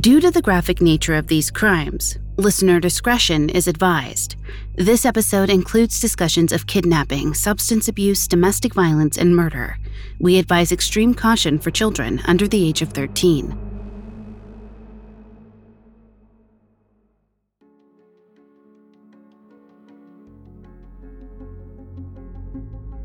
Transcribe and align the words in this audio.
Due 0.00 0.18
to 0.18 0.32
the 0.32 0.42
graphic 0.42 0.82
nature 0.82 1.14
of 1.14 1.28
these 1.28 1.52
crimes, 1.52 2.18
listener 2.36 2.80
discretion 2.80 3.48
is 3.48 3.68
advised. 3.68 4.34
This 4.74 5.04
episode 5.04 5.50
includes 5.50 6.00
discussions 6.00 6.50
of 6.50 6.66
kidnapping, 6.66 7.32
substance 7.32 7.86
abuse, 7.86 8.26
domestic 8.26 8.74
violence, 8.74 9.16
and 9.18 9.36
murder. 9.36 9.78
We 10.18 10.38
advise 10.40 10.72
extreme 10.72 11.14
caution 11.14 11.60
for 11.60 11.70
children 11.70 12.20
under 12.26 12.48
the 12.48 12.66
age 12.66 12.82
of 12.82 12.88
13. 12.88 13.56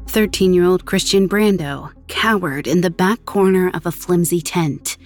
Thirteen-year-old 0.08 0.86
Christian 0.86 1.30
Brando 1.30 1.92
cowered 2.08 2.66
in 2.66 2.82
the 2.82 2.90
back 2.90 3.26
corner 3.26 3.70
of 3.76 3.86
a 3.86 3.92
flimsy 3.92 4.42
tent. 4.42 4.98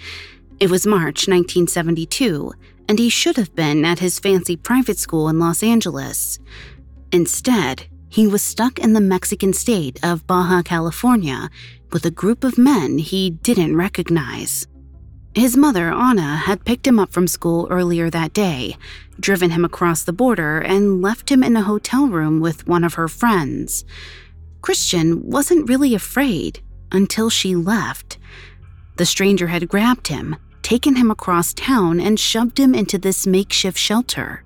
It 0.63 0.69
was 0.69 0.87
March 0.87 1.27
1972, 1.27 2.53
and 2.87 2.97
he 2.97 3.09
should 3.09 3.35
have 3.35 3.53
been 3.53 3.83
at 3.83 3.99
his 3.99 4.17
fancy 4.17 4.55
private 4.55 4.97
school 4.97 5.27
in 5.27 5.37
Los 5.37 5.61
Angeles. 5.61 6.39
Instead, 7.11 7.87
he 8.07 8.27
was 8.27 8.41
stuck 8.41 8.79
in 8.79 8.93
the 8.93 9.01
Mexican 9.01 9.51
state 9.51 9.99
of 10.01 10.25
Baja 10.25 10.61
California 10.61 11.49
with 11.91 12.05
a 12.05 12.11
group 12.11 12.45
of 12.45 12.57
men 12.57 12.97
he 12.97 13.29
didn't 13.29 13.75
recognize. 13.75 14.65
His 15.35 15.57
mother, 15.57 15.91
Anna, 15.91 16.37
had 16.37 16.63
picked 16.63 16.87
him 16.87 16.97
up 16.97 17.11
from 17.11 17.27
school 17.27 17.67
earlier 17.69 18.09
that 18.09 18.31
day, 18.31 18.77
driven 19.19 19.49
him 19.49 19.65
across 19.65 20.03
the 20.03 20.13
border, 20.13 20.59
and 20.59 21.01
left 21.01 21.29
him 21.29 21.43
in 21.43 21.57
a 21.57 21.63
hotel 21.63 22.07
room 22.07 22.39
with 22.39 22.65
one 22.65 22.85
of 22.85 22.93
her 22.93 23.09
friends. 23.09 23.83
Christian 24.61 25.29
wasn't 25.29 25.67
really 25.67 25.93
afraid 25.93 26.61
until 26.89 27.29
she 27.29 27.53
left. 27.53 28.17
The 28.95 29.05
stranger 29.05 29.47
had 29.47 29.67
grabbed 29.67 30.07
him, 30.07 30.37
taken 30.63 30.95
him 30.95 31.11
across 31.11 31.53
town, 31.53 31.99
and 31.99 32.19
shoved 32.19 32.59
him 32.59 32.73
into 32.73 32.97
this 32.97 33.27
makeshift 33.27 33.77
shelter. 33.77 34.43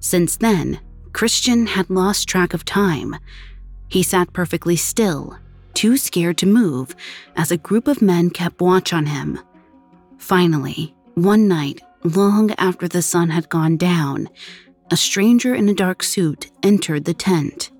Since 0.00 0.36
then, 0.36 0.80
Christian 1.12 1.66
had 1.66 1.88
lost 1.88 2.28
track 2.28 2.52
of 2.52 2.64
time. 2.64 3.16
He 3.88 4.02
sat 4.02 4.32
perfectly 4.32 4.76
still, 4.76 5.38
too 5.74 5.96
scared 5.96 6.38
to 6.38 6.46
move, 6.46 6.94
as 7.36 7.50
a 7.50 7.56
group 7.56 7.88
of 7.88 8.02
men 8.02 8.30
kept 8.30 8.60
watch 8.60 8.92
on 8.92 9.06
him. 9.06 9.38
Finally, 10.18 10.94
one 11.14 11.48
night, 11.48 11.80
long 12.04 12.50
after 12.52 12.88
the 12.88 13.02
sun 13.02 13.30
had 13.30 13.48
gone 13.48 13.76
down, 13.76 14.28
a 14.90 14.96
stranger 14.96 15.54
in 15.54 15.68
a 15.68 15.74
dark 15.74 16.02
suit 16.02 16.50
entered 16.62 17.04
the 17.04 17.14
tent. 17.14 17.70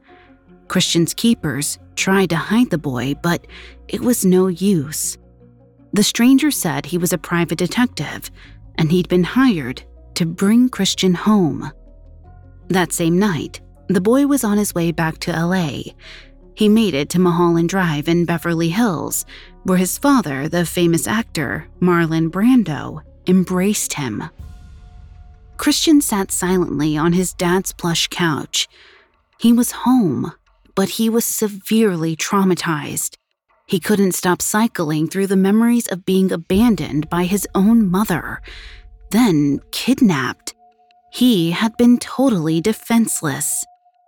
Christian's 0.69 1.15
keepers 1.15 1.79
tried 1.97 2.31
to 2.31 2.37
hide 2.37 2.71
the 2.71 2.79
boy, 2.79 3.15
but 3.23 3.47
it 3.89 4.01
was 4.01 4.25
no 4.25 4.47
use. 4.47 5.19
The 5.93 6.03
stranger 6.03 6.51
said 6.51 6.87
he 6.87 6.99
was 6.99 7.13
a 7.13 7.19
private 7.19 7.59
detective 7.59 8.31
and 8.77 8.91
he'd 8.91 9.09
been 9.09 9.25
hired 9.25 9.83
to 10.15 10.27
bring 10.27 10.69
Christian 10.69 11.15
home. 11.15 11.71
That 12.69 12.93
same 12.93 13.19
night, 13.19 13.61
the 13.89 14.01
boy 14.01 14.27
was 14.27 14.45
on 14.45 14.57
his 14.57 14.75
way 14.75 14.93
back 14.93 15.19
to 15.19 15.33
LA. 15.33 15.83
He 16.55 16.69
made 16.69 16.95
it 16.95 17.11
to 17.11 17.19
Mulholland 17.19 17.69
Drive 17.69 18.09
in 18.09 18.25
Beverly 18.25 18.71
Hills, 18.71 19.27
where 19.65 19.79
his 19.79 19.99
father, 19.99 20.49
the 20.49 20.65
famous 20.65 21.07
actor 21.07 21.69
Marlon 21.81 22.31
Brando, 22.31 23.03
embraced 23.27 23.95
him. 23.95 24.25
Christian 25.57 26.01
sat 26.01 26.33
silently 26.33 26.97
on 26.97 27.13
his 27.13 27.35
dad's 27.35 27.73
plush 27.73 28.09
couch. 28.09 28.69
He 29.39 29.53
was 29.53 29.73
home, 29.73 30.33
but 30.75 30.89
he 30.89 31.09
was 31.09 31.25
severely 31.25 32.17
traumatized. 32.17 33.17
He 33.73 33.81
couldn't 33.81 34.13
stop 34.13 34.43
cycling 34.43 35.09
through 35.09 35.29
the 35.29 35.45
memories 35.49 35.87
of 35.87 36.05
being 36.05 36.31
abandoned 36.31 37.09
by 37.09 37.25
his 37.25 37.49
own 37.55 37.91
mother, 37.91 38.43
then 39.13 39.61
kidnapped. 39.71 40.55
He 41.11 41.53
had 41.53 41.75
been 41.79 41.97
totally 41.97 42.61
defenseless. 42.61 43.65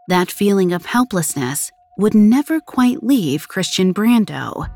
That 0.08 0.30
feeling 0.30 0.74
of 0.74 0.84
helplessness 0.84 1.72
would 1.96 2.14
never 2.14 2.60
quite 2.60 3.02
leave 3.02 3.48
Christian 3.48 3.94
Brando. 3.94 4.68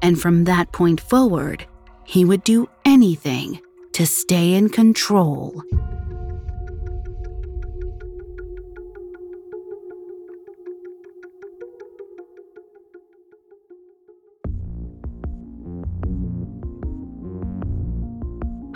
And 0.00 0.18
from 0.18 0.44
that 0.44 0.72
point 0.72 1.02
forward, 1.02 1.66
he 2.04 2.24
would 2.24 2.44
do 2.44 2.70
anything 2.86 3.60
to 3.92 4.06
stay 4.06 4.54
in 4.54 4.70
control. 4.70 5.62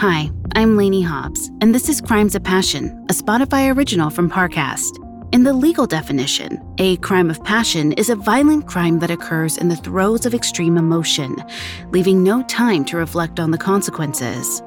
Hi, 0.01 0.31
I'm 0.55 0.77
Lainey 0.77 1.03
Hobbs, 1.03 1.51
and 1.61 1.75
this 1.75 1.89
is 1.89 2.01
Crimes 2.01 2.37
of 2.37 2.45
Passion, 2.45 3.05
a 3.11 3.13
Spotify 3.13 3.75
original 3.75 4.11
from 4.11 4.31
Parcast. 4.31 5.05
In 5.35 5.43
the 5.43 5.53
legal 5.53 5.89
definition, 5.89 6.63
a 6.79 6.99
crime 6.99 7.29
of 7.29 7.43
passion 7.43 7.91
is 7.95 8.09
a 8.09 8.15
violent 8.15 8.69
crime 8.69 9.01
that 9.01 9.11
occurs 9.11 9.59
in 9.59 9.69
the 9.69 9.75
throes 9.75 10.25
of 10.25 10.35
extreme 10.35 10.77
emotion, 10.77 11.35
leaving 11.91 12.23
no 12.23 12.45
time 12.45 12.85
to 12.85 12.97
reflect 12.97 13.41
on 13.41 13.51
the 13.51 13.59
consequences. 13.59 14.63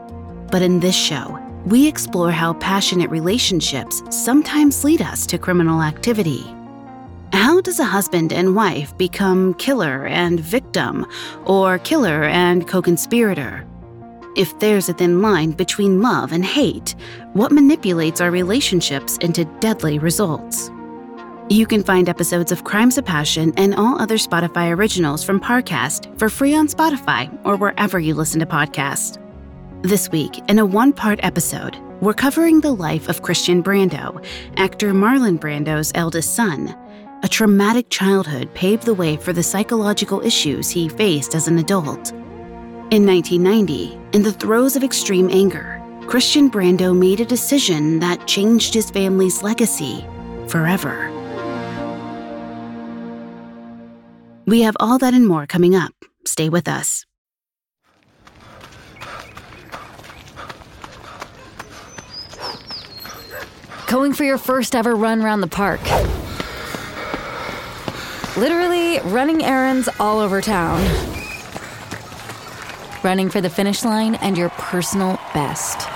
But 0.51 0.63
in 0.63 0.81
this 0.81 0.97
show, 0.97 1.39
we 1.65 1.87
explore 1.87 2.31
how 2.31 2.55
passionate 2.55 3.09
relationships 3.09 4.03
sometimes 4.09 4.83
lead 4.83 5.01
us 5.01 5.25
to 5.27 5.37
criminal 5.37 5.81
activity. 5.81 6.43
How 7.31 7.61
does 7.61 7.79
a 7.79 7.85
husband 7.85 8.33
and 8.33 8.53
wife 8.53 8.97
become 8.97 9.53
killer 9.53 10.07
and 10.07 10.41
victim, 10.41 11.07
or 11.45 11.79
killer 11.79 12.25
and 12.25 12.67
co 12.67 12.81
conspirator? 12.81 13.65
If 14.33 14.57
there's 14.59 14.87
a 14.87 14.93
thin 14.93 15.21
line 15.21 15.51
between 15.51 16.01
love 16.01 16.31
and 16.31 16.45
hate, 16.45 16.95
what 17.33 17.51
manipulates 17.51 18.21
our 18.21 18.31
relationships 18.31 19.17
into 19.17 19.43
deadly 19.59 19.99
results? 19.99 20.71
You 21.49 21.65
can 21.65 21.83
find 21.83 22.07
episodes 22.07 22.53
of 22.53 22.63
Crimes 22.63 22.97
of 22.97 23.03
Passion 23.03 23.53
and 23.57 23.75
all 23.75 24.01
other 24.01 24.15
Spotify 24.15 24.73
originals 24.73 25.21
from 25.21 25.41
Parcast 25.41 26.17
for 26.17 26.29
free 26.29 26.55
on 26.55 26.69
Spotify 26.69 27.29
or 27.45 27.57
wherever 27.57 27.99
you 27.99 28.13
listen 28.13 28.39
to 28.39 28.45
podcasts. 28.45 29.17
This 29.81 30.09
week, 30.11 30.39
in 30.47 30.59
a 30.59 30.65
one 30.65 30.93
part 30.93 31.19
episode, 31.23 31.77
we're 31.99 32.13
covering 32.13 32.61
the 32.61 32.73
life 32.73 33.09
of 33.09 33.23
Christian 33.23 33.61
Brando, 33.61 34.25
actor 34.55 34.93
Marlon 34.93 35.37
Brando's 35.39 35.91
eldest 35.93 36.35
son. 36.35 36.73
A 37.23 37.27
traumatic 37.27 37.89
childhood 37.89 38.53
paved 38.53 38.83
the 38.83 38.93
way 38.93 39.17
for 39.17 39.33
the 39.33 39.43
psychological 39.43 40.21
issues 40.21 40.69
he 40.69 40.87
faced 40.87 41.35
as 41.35 41.49
an 41.49 41.57
adult. 41.57 42.13
In 42.91 43.05
1990, 43.05 43.97
in 44.11 44.21
the 44.21 44.33
throes 44.33 44.75
of 44.75 44.83
extreme 44.83 45.29
anger, 45.31 45.81
Christian 46.07 46.51
Brando 46.51 46.93
made 46.93 47.21
a 47.21 47.25
decision 47.25 47.99
that 47.99 48.27
changed 48.27 48.73
his 48.73 48.91
family's 48.91 49.41
legacy 49.41 50.05
forever. 50.49 51.09
We 54.45 54.63
have 54.63 54.75
all 54.81 54.97
that 54.97 55.13
and 55.13 55.25
more 55.25 55.47
coming 55.47 55.73
up. 55.73 55.93
Stay 56.25 56.49
with 56.49 56.67
us. 56.67 57.05
Going 63.87 64.11
for 64.11 64.25
your 64.25 64.37
first 64.37 64.75
ever 64.75 64.97
run 64.97 65.21
around 65.21 65.39
the 65.39 65.47
park. 65.47 65.79
Literally 68.35 68.99
running 69.09 69.45
errands 69.45 69.87
all 69.97 70.19
over 70.19 70.41
town 70.41 71.20
running 73.03 73.29
for 73.29 73.41
the 73.41 73.49
finish 73.49 73.83
line 73.83 74.15
and 74.15 74.37
your 74.37 74.49
personal 74.49 75.13
best. 75.33 75.87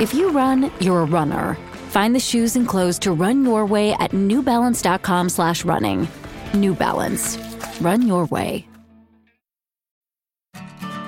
If 0.00 0.14
you 0.14 0.30
run, 0.30 0.70
you're 0.80 1.00
a 1.00 1.04
runner. 1.04 1.56
Find 1.88 2.14
the 2.14 2.20
shoes 2.20 2.54
and 2.54 2.68
clothes 2.68 2.98
to 3.00 3.12
run 3.12 3.44
your 3.44 3.66
way 3.66 3.92
at 3.94 4.12
newbalance.com 4.12 5.28
slash 5.30 5.64
running. 5.64 6.06
New 6.54 6.74
Balance. 6.74 7.38
Run 7.80 8.02
your 8.02 8.26
way. 8.26 8.64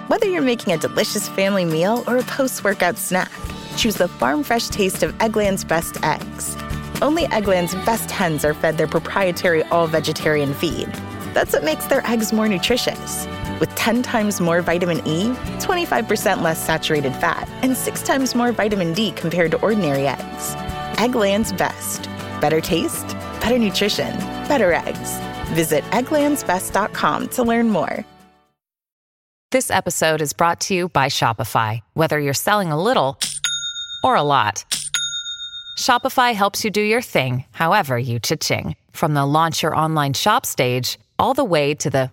Whether 0.09 0.27
you're 0.27 0.43
making 0.43 0.75
a 0.75 0.79
delicious 0.79 1.29
family 1.29 1.65
meal 1.65 2.03
or 2.09 2.17
a 2.17 2.25
post-workout 2.25 2.99
snack, 2.99 3.31
choose 3.77 3.95
the 3.95 4.09
farm 4.09 4.43
fresh 4.43 4.69
taste 4.69 5.05
of 5.05 5.17
Eggland's 5.19 5.63
best 5.63 6.03
eggs. 6.03 6.57
Only 7.01 7.27
Eggland's 7.27 7.75
best 7.87 8.11
hens 8.11 8.45
are 8.45 8.53
fed 8.53 8.77
their 8.77 8.89
proprietary 8.89 9.63
all-vegetarian 9.65 10.53
feed. 10.55 10.89
That's 11.33 11.53
what 11.53 11.63
makes 11.63 11.87
their 11.87 12.05
eggs 12.05 12.33
more 12.33 12.49
nutritious 12.49 13.29
with 13.61 13.75
10 13.77 14.03
times 14.03 14.41
more 14.41 14.63
vitamin 14.63 14.99
E, 15.07 15.29
25% 15.59 16.43
less 16.43 16.65
saturated 16.65 17.15
fat, 17.17 17.49
and 17.63 17.77
6 17.77 18.03
times 18.03 18.35
more 18.35 18.53
vitamin 18.53 18.93
D 18.95 19.13
compared 19.13 19.51
to 19.53 19.61
ordinary 19.61 20.09
eggs. 20.09 20.55
Eggland's 20.97 21.53
best. 21.53 22.09
Better 22.41 22.61
taste, 22.61 23.07
better 23.41 23.59
nutrition, 23.59 24.17
better 24.49 24.73
eggs. 24.73 25.19
Visit 25.53 25.85
egglandsbest.com 25.91 27.29
to 27.29 27.43
learn 27.43 27.69
more. 27.69 28.05
This 29.53 29.71
episode 29.71 30.23
is 30.23 30.33
brought 30.33 30.61
to 30.61 30.75
you 30.75 30.89
by 30.91 31.07
Shopify. 31.07 31.81
Whether 31.95 32.21
you're 32.21 32.35
selling 32.35 32.71
a 32.71 32.81
little 32.81 33.19
or 34.05 34.15
a 34.15 34.23
lot, 34.23 34.65
Shopify 35.77 36.35
helps 36.35 36.65
you 36.65 36.71
do 36.71 36.81
your 36.81 37.03
thing, 37.03 37.45
however 37.51 37.99
you 37.99 38.21
cha-ching. 38.21 38.77
From 38.93 39.15
the 39.15 39.27
launch 39.27 39.65
your 39.65 39.75
online 39.75 40.13
shop 40.13 40.47
stage 40.47 41.01
all 41.19 41.35
the 41.35 41.45
way 41.45 41.75
to 41.75 41.91
the 41.91 42.13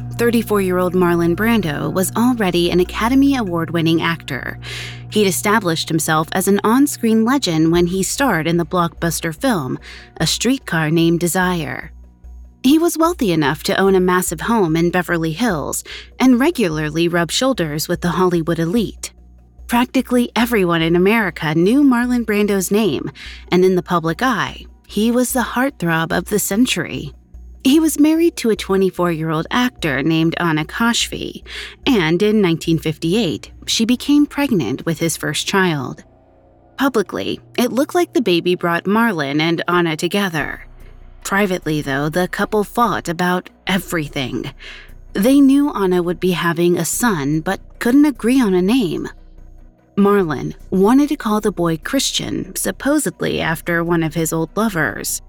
34 0.21 0.61
year 0.61 0.77
old 0.77 0.93
Marlon 0.93 1.35
Brando 1.35 1.91
was 1.91 2.11
already 2.15 2.69
an 2.69 2.79
Academy 2.79 3.35
Award 3.35 3.71
winning 3.71 4.03
actor. 4.03 4.59
He'd 5.09 5.25
established 5.25 5.89
himself 5.89 6.27
as 6.33 6.47
an 6.47 6.61
on 6.63 6.85
screen 6.85 7.25
legend 7.25 7.71
when 7.71 7.87
he 7.87 8.03
starred 8.03 8.45
in 8.45 8.57
the 8.57 8.63
blockbuster 8.63 9.35
film 9.35 9.79
A 10.17 10.27
Streetcar 10.27 10.91
Named 10.91 11.19
Desire. 11.19 11.91
He 12.61 12.77
was 12.77 12.99
wealthy 12.99 13.31
enough 13.31 13.63
to 13.63 13.75
own 13.81 13.95
a 13.95 13.99
massive 13.99 14.41
home 14.41 14.75
in 14.75 14.91
Beverly 14.91 15.31
Hills 15.31 15.83
and 16.19 16.39
regularly 16.39 17.07
rub 17.07 17.31
shoulders 17.31 17.87
with 17.87 18.01
the 18.01 18.11
Hollywood 18.11 18.59
elite. 18.59 19.13
Practically 19.65 20.31
everyone 20.35 20.83
in 20.83 20.95
America 20.95 21.55
knew 21.55 21.81
Marlon 21.81 22.25
Brando's 22.27 22.69
name, 22.69 23.09
and 23.51 23.65
in 23.65 23.73
the 23.73 23.81
public 23.81 24.21
eye, 24.21 24.67
he 24.85 25.09
was 25.09 25.33
the 25.33 25.39
heartthrob 25.39 26.15
of 26.15 26.25
the 26.25 26.37
century. 26.37 27.11
He 27.63 27.79
was 27.79 27.99
married 27.99 28.35
to 28.37 28.49
a 28.49 28.55
24 28.55 29.11
year 29.11 29.29
old 29.29 29.45
actor 29.51 30.01
named 30.01 30.35
Anna 30.39 30.65
Kashfi, 30.65 31.43
and 31.85 32.21
in 32.21 32.41
1958, 32.41 33.51
she 33.67 33.85
became 33.85 34.25
pregnant 34.25 34.85
with 34.85 34.99
his 34.99 35.15
first 35.15 35.45
child. 35.45 36.03
Publicly, 36.77 37.39
it 37.59 37.71
looked 37.71 37.93
like 37.93 38.13
the 38.13 38.21
baby 38.21 38.55
brought 38.55 38.85
Marlon 38.85 39.39
and 39.39 39.63
Anna 39.67 39.95
together. 39.95 40.65
Privately, 41.23 41.83
though, 41.83 42.09
the 42.09 42.27
couple 42.27 42.63
fought 42.63 43.07
about 43.07 43.51
everything. 43.67 44.51
They 45.13 45.39
knew 45.39 45.71
Anna 45.71 46.01
would 46.01 46.19
be 46.19 46.31
having 46.31 46.77
a 46.77 46.85
son, 46.85 47.41
but 47.41 47.61
couldn't 47.77 48.05
agree 48.05 48.41
on 48.41 48.55
a 48.55 48.61
name. 48.61 49.07
Marlon 49.95 50.55
wanted 50.71 51.09
to 51.09 51.15
call 51.15 51.41
the 51.41 51.51
boy 51.51 51.77
Christian, 51.77 52.55
supposedly 52.55 53.39
after 53.39 53.83
one 53.83 54.01
of 54.01 54.15
his 54.15 54.33
old 54.33 54.49
lovers. 54.57 55.21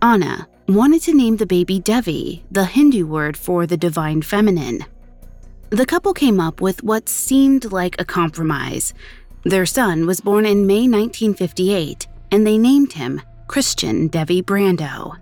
Anna 0.00 0.48
wanted 0.68 1.02
to 1.02 1.14
name 1.14 1.36
the 1.36 1.46
baby 1.46 1.78
Devi, 1.78 2.44
the 2.50 2.64
Hindu 2.64 3.06
word 3.06 3.36
for 3.36 3.66
the 3.66 3.76
divine 3.76 4.22
feminine. 4.22 4.84
The 5.70 5.86
couple 5.86 6.14
came 6.14 6.38
up 6.38 6.60
with 6.60 6.82
what 6.82 7.08
seemed 7.08 7.72
like 7.72 8.00
a 8.00 8.04
compromise. 8.04 8.94
Their 9.44 9.66
son 9.66 10.06
was 10.06 10.20
born 10.20 10.46
in 10.46 10.66
May 10.66 10.86
1958, 10.88 12.06
and 12.30 12.46
they 12.46 12.58
named 12.58 12.92
him 12.92 13.22
Christian 13.48 14.08
Devi 14.08 14.42
Brando. 14.42 15.16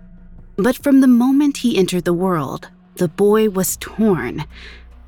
But 0.57 0.77
from 0.77 1.01
the 1.01 1.07
moment 1.07 1.57
he 1.57 1.77
entered 1.77 2.05
the 2.05 2.13
world, 2.13 2.69
the 2.95 3.07
boy 3.07 3.49
was 3.49 3.77
torn. 3.77 4.45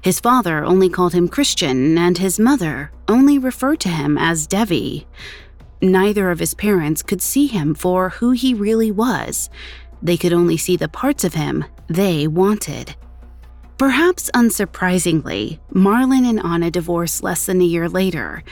His 0.01 0.19
father 0.19 0.65
only 0.65 0.89
called 0.89 1.13
him 1.13 1.27
Christian, 1.27 1.97
and 1.97 2.17
his 2.17 2.39
mother 2.39 2.91
only 3.07 3.37
referred 3.37 3.79
to 3.81 3.89
him 3.89 4.17
as 4.17 4.47
Devi. 4.47 5.05
Neither 5.81 6.31
of 6.31 6.39
his 6.39 6.53
parents 6.53 7.03
could 7.03 7.21
see 7.21 7.47
him 7.47 7.75
for 7.75 8.09
who 8.09 8.31
he 8.31 8.53
really 8.53 8.89
was. 8.89 9.49
They 10.03 10.17
could 10.17 10.33
only 10.33 10.57
see 10.57 10.75
the 10.75 10.89
parts 10.89 11.23
of 11.23 11.33
him 11.33 11.63
they 11.87 12.27
wanted. 12.27 12.95
Perhaps 13.77 14.29
unsurprisingly, 14.35 15.59
Marlon 15.73 16.29
and 16.29 16.39
Anna 16.41 16.69
divorced 16.69 17.23
less 17.23 17.45
than 17.45 17.61
a 17.61 17.65
year 17.65 17.89
later. 17.89 18.43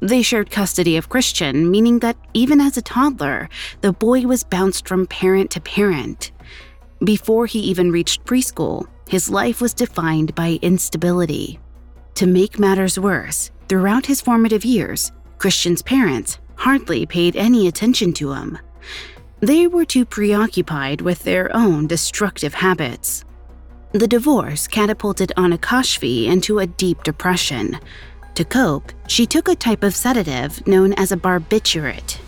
They 0.00 0.20
shared 0.20 0.50
custody 0.50 0.96
of 0.96 1.08
Christian, 1.08 1.70
meaning 1.70 2.00
that 2.00 2.16
even 2.34 2.60
as 2.60 2.76
a 2.76 2.82
toddler, 2.82 3.48
the 3.80 3.92
boy 3.92 4.22
was 4.22 4.44
bounced 4.44 4.86
from 4.86 5.06
parent 5.06 5.50
to 5.52 5.60
parent. 5.60 6.32
Before 7.02 7.46
he 7.46 7.60
even 7.60 7.92
reached 7.92 8.24
preschool, 8.24 8.86
his 9.08 9.30
life 9.30 9.60
was 9.60 9.74
defined 9.74 10.34
by 10.34 10.58
instability. 10.60 11.58
To 12.16 12.26
make 12.26 12.58
matters 12.58 12.98
worse, 12.98 13.50
throughout 13.68 14.06
his 14.06 14.20
formative 14.20 14.64
years, 14.64 15.12
Christian's 15.38 15.82
parents 15.82 16.38
hardly 16.56 17.06
paid 17.06 17.36
any 17.36 17.68
attention 17.68 18.12
to 18.14 18.32
him. 18.32 18.58
They 19.40 19.66
were 19.66 19.84
too 19.84 20.04
preoccupied 20.04 21.00
with 21.02 21.22
their 21.24 21.54
own 21.54 21.86
destructive 21.86 22.54
habits. 22.54 23.24
The 23.92 24.08
divorce 24.08 24.66
catapulted 24.66 25.32
Anna 25.36 25.58
Kashfi 25.58 26.26
into 26.26 26.58
a 26.58 26.66
deep 26.66 27.02
depression. 27.02 27.78
To 28.34 28.44
cope, 28.44 28.92
she 29.08 29.26
took 29.26 29.48
a 29.48 29.54
type 29.54 29.82
of 29.82 29.94
sedative 29.94 30.66
known 30.66 30.92
as 30.94 31.12
a 31.12 31.16
barbiturate. 31.16 32.18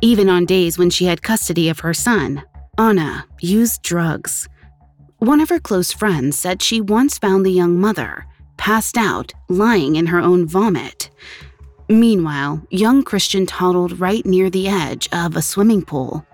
Even 0.00 0.28
on 0.28 0.46
days 0.46 0.78
when 0.78 0.90
she 0.90 1.04
had 1.04 1.22
custody 1.22 1.68
of 1.68 1.80
her 1.80 1.94
son, 1.94 2.42
Anna 2.76 3.26
used 3.40 3.82
drugs. 3.82 4.48
One 5.18 5.40
of 5.40 5.48
her 5.50 5.60
close 5.60 5.92
friends 5.92 6.38
said 6.38 6.60
she 6.60 6.80
once 6.80 7.18
found 7.18 7.46
the 7.46 7.52
young 7.52 7.78
mother, 7.78 8.26
passed 8.56 8.96
out, 8.96 9.32
lying 9.48 9.96
in 9.96 10.06
her 10.06 10.18
own 10.18 10.46
vomit. 10.46 11.10
Meanwhile, 11.88 12.62
young 12.70 13.02
Christian 13.02 13.46
toddled 13.46 14.00
right 14.00 14.24
near 14.24 14.50
the 14.50 14.68
edge 14.68 15.08
of 15.12 15.36
a 15.36 15.42
swimming 15.42 15.82
pool. 15.82 16.26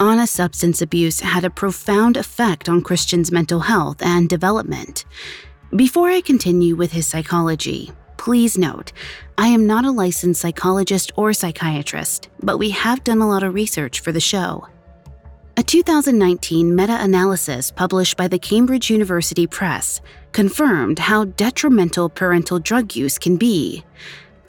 Anna's 0.00 0.30
substance 0.30 0.82
abuse 0.82 1.20
had 1.20 1.44
a 1.44 1.50
profound 1.50 2.16
effect 2.16 2.68
on 2.68 2.82
Christian's 2.82 3.30
mental 3.30 3.60
health 3.60 4.02
and 4.02 4.28
development. 4.28 5.04
Before 5.76 6.08
I 6.08 6.20
continue 6.20 6.74
with 6.74 6.92
his 6.92 7.06
psychology, 7.06 7.92
please 8.16 8.58
note 8.58 8.92
I 9.38 9.46
am 9.48 9.66
not 9.66 9.84
a 9.84 9.90
licensed 9.90 10.40
psychologist 10.40 11.12
or 11.16 11.32
psychiatrist, 11.32 12.28
but 12.42 12.58
we 12.58 12.70
have 12.70 13.04
done 13.04 13.20
a 13.20 13.28
lot 13.28 13.42
of 13.42 13.54
research 13.54 14.00
for 14.00 14.12
the 14.12 14.20
show. 14.20 14.66
A 15.56 15.62
2019 15.62 16.74
meta 16.74 16.96
analysis 17.02 17.70
published 17.70 18.16
by 18.16 18.26
the 18.26 18.38
Cambridge 18.38 18.90
University 18.90 19.46
Press 19.46 20.00
confirmed 20.32 20.98
how 20.98 21.26
detrimental 21.26 22.08
parental 22.08 22.58
drug 22.58 22.96
use 22.96 23.18
can 23.18 23.36
be. 23.36 23.84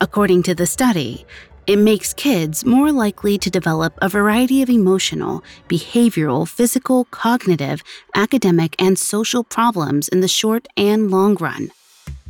According 0.01 0.44
to 0.44 0.56
the 0.56 0.66
study, 0.66 1.25
it 1.66 1.78
makes 1.78 2.13
kids 2.13 2.66
more 2.66 2.92
likely 2.92 3.38
to 3.38 3.50
develop 3.50 3.94
a 4.01 4.10
variety 4.10 4.62
of 4.62 4.69
emotional, 4.69 5.44
behavioral, 5.69 6.48
physical, 6.48 7.06
cognitive, 7.06 7.81
academic, 8.16 8.75
and 8.81 9.00
social 9.00 9.45
problems 9.45 10.10
in 10.10 10.19
the 10.19 10.28
short 10.28 10.68
and 10.75 11.10
long 11.10 11.36
run. 11.36 11.72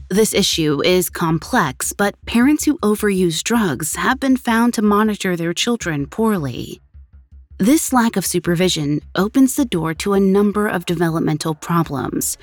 This 0.10 0.36
issue 0.36 0.84
is 0.84 1.10
complex, 1.10 1.94
but 1.94 2.14
parents 2.28 2.66
who 2.66 2.78
overuse 2.80 3.42
drugs 3.42 3.96
have 3.96 4.20
been 4.20 4.38
found 4.38 4.76
to 4.76 4.84
monitor 4.84 5.36
their 5.36 5.54
children 5.54 6.06
poorly. 6.06 6.80
This 7.58 7.92
lack 7.92 8.16
of 8.16 8.26
supervision 8.26 9.02
opens 9.16 9.56
the 9.56 9.66
door 9.66 9.96
to 9.96 10.14
a 10.14 10.20
number 10.20 10.68
of 10.68 10.86
developmental 10.86 11.56
problems. 11.56 12.38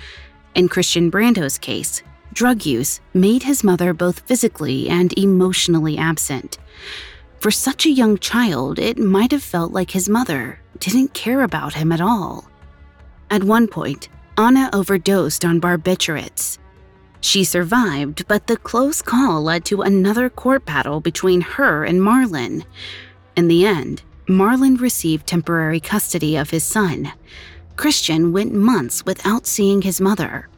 In 0.57 0.69
Christian 0.69 1.11
Brando's 1.11 1.59
case, 1.59 2.03
Drug 2.33 2.65
use 2.65 3.01
made 3.13 3.43
his 3.43 3.65
mother 3.65 3.93
both 3.93 4.21
physically 4.21 4.89
and 4.89 5.17
emotionally 5.19 5.99
absent. 5.99 6.59
For 7.41 7.51
such 7.51 7.87
a 7.87 7.91
young 7.91 8.19
child, 8.19 8.79
it 8.79 8.99
might 8.99 9.33
have 9.33 9.43
felt 9.43 9.73
like 9.73 9.93
his 9.93 10.09
mother 10.09 10.61
didn't 10.79 11.15
care 11.15 11.43
about 11.43 11.75
him 11.75 11.91
at 11.91 12.01
all. 12.01 12.49
At 13.31 13.45
one 13.45 13.67
point, 13.67 14.09
Anna 14.37 14.69
overdosed 14.73 15.45
on 15.45 15.61
barbiturates. 15.61 16.59
She 17.21 17.45
survived, 17.45 18.27
but 18.29 18.47
the 18.47 18.57
close 18.57 19.03
call 19.03 19.43
led 19.43 19.65
to 19.67 19.83
another 19.83 20.29
court 20.29 20.65
battle 20.65 21.01
between 21.01 21.41
her 21.41 21.85
and 21.85 22.01
Marlon. 22.01 22.65
In 23.37 23.49
the 23.49 23.65
end, 23.65 24.03
Marlon 24.29 24.79
received 24.79 25.27
temporary 25.27 25.81
custody 25.81 26.37
of 26.37 26.51
his 26.51 26.65
son. 26.65 27.13
Christian 27.77 28.33
went 28.33 28.53
months 28.53 29.05
without 29.07 29.47
seeing 29.47 29.81
his 29.83 30.01
mother. 30.01 30.50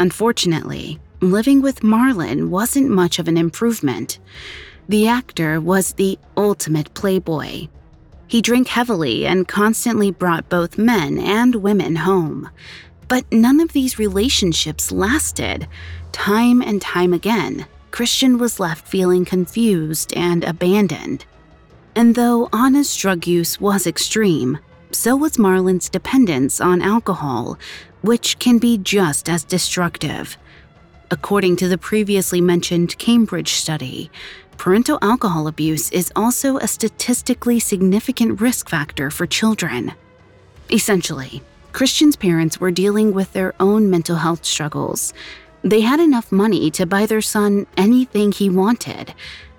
Unfortunately, 0.00 0.98
living 1.20 1.62
with 1.62 1.80
Marlon 1.80 2.48
wasn't 2.48 2.90
much 2.90 3.18
of 3.18 3.28
an 3.28 3.36
improvement. 3.36 4.18
The 4.88 5.06
actor 5.06 5.60
was 5.60 5.92
the 5.92 6.18
ultimate 6.36 6.92
playboy. 6.94 7.68
He 8.26 8.42
drank 8.42 8.68
heavily 8.68 9.26
and 9.26 9.46
constantly 9.46 10.10
brought 10.10 10.48
both 10.48 10.78
men 10.78 11.18
and 11.18 11.56
women 11.56 11.96
home. 11.96 12.48
But 13.06 13.30
none 13.30 13.60
of 13.60 13.72
these 13.72 13.98
relationships 13.98 14.90
lasted. 14.90 15.68
Time 16.12 16.62
and 16.62 16.80
time 16.80 17.12
again, 17.12 17.66
Christian 17.90 18.38
was 18.38 18.58
left 18.58 18.88
feeling 18.88 19.24
confused 19.24 20.16
and 20.16 20.44
abandoned. 20.44 21.26
And 21.94 22.14
though 22.14 22.48
Anna's 22.54 22.96
drug 22.96 23.26
use 23.26 23.60
was 23.60 23.86
extreme, 23.86 24.58
so 24.94 25.16
was 25.16 25.38
Marlon's 25.38 25.88
dependence 25.88 26.60
on 26.60 26.82
alcohol, 26.82 27.58
which 28.02 28.38
can 28.38 28.58
be 28.58 28.78
just 28.78 29.28
as 29.28 29.44
destructive. 29.44 30.36
According 31.10 31.56
to 31.56 31.68
the 31.68 31.78
previously 31.78 32.40
mentioned 32.40 32.96
Cambridge 32.98 33.52
study, 33.52 34.10
parental 34.58 34.98
alcohol 35.02 35.46
abuse 35.46 35.90
is 35.90 36.12
also 36.16 36.56
a 36.58 36.66
statistically 36.66 37.60
significant 37.60 38.40
risk 38.40 38.68
factor 38.68 39.10
for 39.10 39.26
children. 39.26 39.92
Essentially, 40.70 41.42
Christian's 41.72 42.16
parents 42.16 42.60
were 42.60 42.70
dealing 42.70 43.12
with 43.12 43.32
their 43.32 43.54
own 43.60 43.90
mental 43.90 44.16
health 44.16 44.44
struggles. 44.44 45.12
They 45.62 45.80
had 45.80 46.00
enough 46.00 46.32
money 46.32 46.70
to 46.72 46.86
buy 46.86 47.06
their 47.06 47.20
son 47.22 47.66
anything 47.76 48.32
he 48.32 48.50
wanted. 48.50 49.14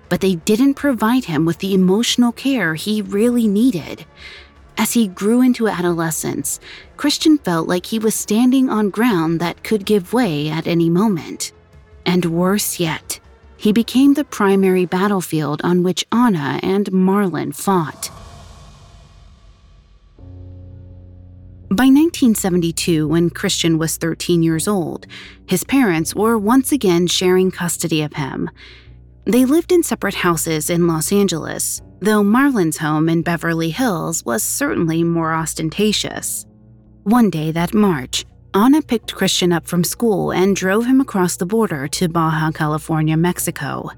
but 0.08 0.20
they 0.20 0.36
didn't 0.36 0.74
provide 0.74 1.24
him 1.24 1.44
with 1.44 1.58
the 1.58 1.74
emotional 1.74 2.32
care 2.32 2.74
he 2.74 3.02
really 3.02 3.48
needed. 3.48 4.04
As 4.76 4.92
he 4.92 5.08
grew 5.08 5.40
into 5.40 5.68
adolescence, 5.68 6.60
Christian 6.96 7.38
felt 7.38 7.68
like 7.68 7.86
he 7.86 7.98
was 7.98 8.14
standing 8.14 8.68
on 8.68 8.90
ground 8.90 9.40
that 9.40 9.62
could 9.62 9.84
give 9.86 10.12
way 10.12 10.48
at 10.48 10.66
any 10.66 10.90
moment. 10.90 11.52
And 12.04 12.24
worse 12.26 12.80
yet, 12.80 13.20
he 13.56 13.72
became 13.72 14.14
the 14.14 14.24
primary 14.24 14.84
battlefield 14.84 15.60
on 15.64 15.82
which 15.82 16.04
Anna 16.12 16.60
and 16.62 16.90
Marlon 16.92 17.54
fought. 17.54 18.10
By 21.70 21.86
1972, 21.86 23.08
when 23.08 23.30
Christian 23.30 23.78
was 23.78 23.96
13 23.96 24.42
years 24.42 24.68
old, 24.68 25.06
his 25.46 25.64
parents 25.64 26.14
were 26.14 26.38
once 26.38 26.70
again 26.70 27.08
sharing 27.08 27.50
custody 27.50 28.02
of 28.02 28.12
him. 28.12 28.48
They 29.26 29.46
lived 29.46 29.72
in 29.72 29.82
separate 29.82 30.14
houses 30.14 30.68
in 30.68 30.86
Los 30.86 31.10
Angeles, 31.10 31.80
though 32.00 32.22
Marlon's 32.22 32.76
home 32.76 33.08
in 33.08 33.22
Beverly 33.22 33.70
Hills 33.70 34.22
was 34.24 34.42
certainly 34.42 35.02
more 35.02 35.32
ostentatious. 35.32 36.44
One 37.04 37.30
day 37.30 37.50
that 37.52 37.72
March, 37.72 38.26
Anna 38.52 38.82
picked 38.82 39.14
Christian 39.14 39.50
up 39.52 39.66
from 39.66 39.82
school 39.82 40.30
and 40.30 40.54
drove 40.54 40.84
him 40.84 41.00
across 41.00 41.36
the 41.36 41.46
border 41.46 41.88
to 41.88 42.08
Baja 42.08 42.50
California, 42.52 43.16
Mexico. 43.16 43.90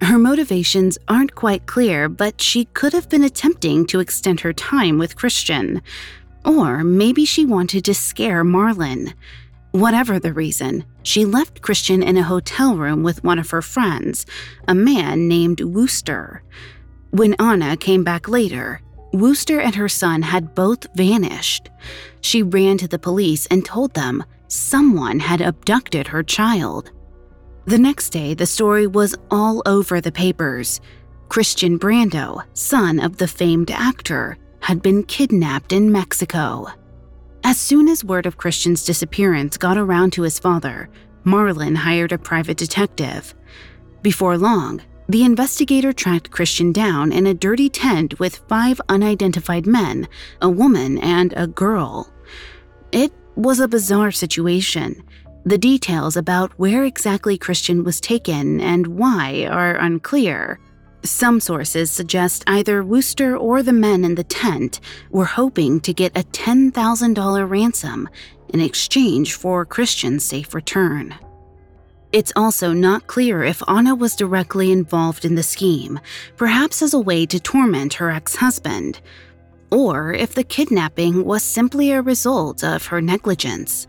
Her 0.00 0.18
motivations 0.18 0.96
aren't 1.08 1.34
quite 1.34 1.66
clear, 1.66 2.08
but 2.08 2.40
she 2.40 2.64
could 2.66 2.92
have 2.92 3.08
been 3.08 3.24
attempting 3.24 3.86
to 3.86 4.00
extend 4.00 4.40
her 4.40 4.52
time 4.52 4.96
with 4.96 5.16
Christian. 5.16 5.82
Or 6.44 6.82
maybe 6.84 7.24
she 7.24 7.44
wanted 7.44 7.84
to 7.84 7.94
scare 7.94 8.44
Marlon. 8.44 9.12
Whatever 9.72 10.18
the 10.18 10.32
reason, 10.32 10.84
she 11.02 11.26
left 11.26 11.60
Christian 11.60 12.02
in 12.02 12.16
a 12.16 12.22
hotel 12.22 12.76
room 12.76 13.02
with 13.02 13.22
one 13.22 13.38
of 13.38 13.50
her 13.50 13.60
friends, 13.60 14.24
a 14.66 14.74
man 14.74 15.28
named 15.28 15.60
Wooster. 15.60 16.42
When 17.10 17.34
Anna 17.34 17.76
came 17.76 18.02
back 18.02 18.28
later, 18.28 18.80
Wooster 19.12 19.60
and 19.60 19.74
her 19.74 19.88
son 19.88 20.22
had 20.22 20.54
both 20.54 20.86
vanished. 20.94 21.68
She 22.22 22.42
ran 22.42 22.78
to 22.78 22.88
the 22.88 22.98
police 22.98 23.46
and 23.46 23.64
told 23.64 23.92
them 23.94 24.24
someone 24.48 25.20
had 25.20 25.42
abducted 25.42 26.08
her 26.08 26.22
child. 26.22 26.90
The 27.66 27.78
next 27.78 28.10
day, 28.10 28.32
the 28.32 28.46
story 28.46 28.86
was 28.86 29.14
all 29.30 29.62
over 29.66 30.00
the 30.00 30.12
papers. 30.12 30.80
Christian 31.28 31.78
Brando, 31.78 32.42
son 32.54 32.98
of 32.98 33.18
the 33.18 33.28
famed 33.28 33.70
actor, 33.70 34.38
had 34.60 34.80
been 34.80 35.02
kidnapped 35.02 35.74
in 35.74 35.92
Mexico. 35.92 36.68
As 37.48 37.56
soon 37.56 37.88
as 37.88 38.04
word 38.04 38.26
of 38.26 38.36
Christian's 38.36 38.84
disappearance 38.84 39.56
got 39.56 39.78
around 39.78 40.12
to 40.12 40.20
his 40.20 40.38
father, 40.38 40.90
Marlon 41.24 41.74
hired 41.74 42.12
a 42.12 42.18
private 42.18 42.58
detective. 42.58 43.34
Before 44.02 44.36
long, 44.36 44.82
the 45.08 45.24
investigator 45.24 45.94
tracked 45.94 46.30
Christian 46.30 46.72
down 46.72 47.10
in 47.10 47.26
a 47.26 47.32
dirty 47.32 47.70
tent 47.70 48.20
with 48.20 48.42
five 48.48 48.82
unidentified 48.90 49.66
men, 49.66 50.08
a 50.42 50.50
woman, 50.50 50.98
and 50.98 51.32
a 51.38 51.46
girl. 51.46 52.12
It 52.92 53.14
was 53.34 53.60
a 53.60 53.66
bizarre 53.66 54.12
situation. 54.12 55.02
The 55.46 55.56
details 55.56 56.18
about 56.18 56.52
where 56.58 56.84
exactly 56.84 57.38
Christian 57.38 57.82
was 57.82 57.98
taken 57.98 58.60
and 58.60 58.86
why 58.88 59.46
are 59.50 59.76
unclear. 59.76 60.60
Some 61.04 61.40
sources 61.40 61.90
suggest 61.90 62.44
either 62.46 62.82
Wooster 62.82 63.36
or 63.36 63.62
the 63.62 63.72
men 63.72 64.04
in 64.04 64.16
the 64.16 64.24
tent 64.24 64.80
were 65.10 65.24
hoping 65.24 65.80
to 65.80 65.94
get 65.94 66.16
a 66.16 66.24
$10,000 66.24 67.50
ransom 67.50 68.08
in 68.48 68.60
exchange 68.60 69.34
for 69.34 69.64
Christian's 69.64 70.24
safe 70.24 70.54
return. 70.54 71.14
It's 72.10 72.32
also 72.34 72.72
not 72.72 73.06
clear 73.06 73.42
if 73.42 73.62
Anna 73.68 73.94
was 73.94 74.16
directly 74.16 74.72
involved 74.72 75.24
in 75.24 75.34
the 75.34 75.42
scheme, 75.42 76.00
perhaps 76.36 76.80
as 76.80 76.94
a 76.94 76.98
way 77.00 77.26
to 77.26 77.38
torment 77.38 77.94
her 77.94 78.10
ex 78.10 78.36
husband, 78.36 79.00
or 79.70 80.14
if 80.14 80.34
the 80.34 80.44
kidnapping 80.44 81.24
was 81.24 81.42
simply 81.42 81.92
a 81.92 82.00
result 82.00 82.64
of 82.64 82.86
her 82.86 83.02
negligence. 83.02 83.86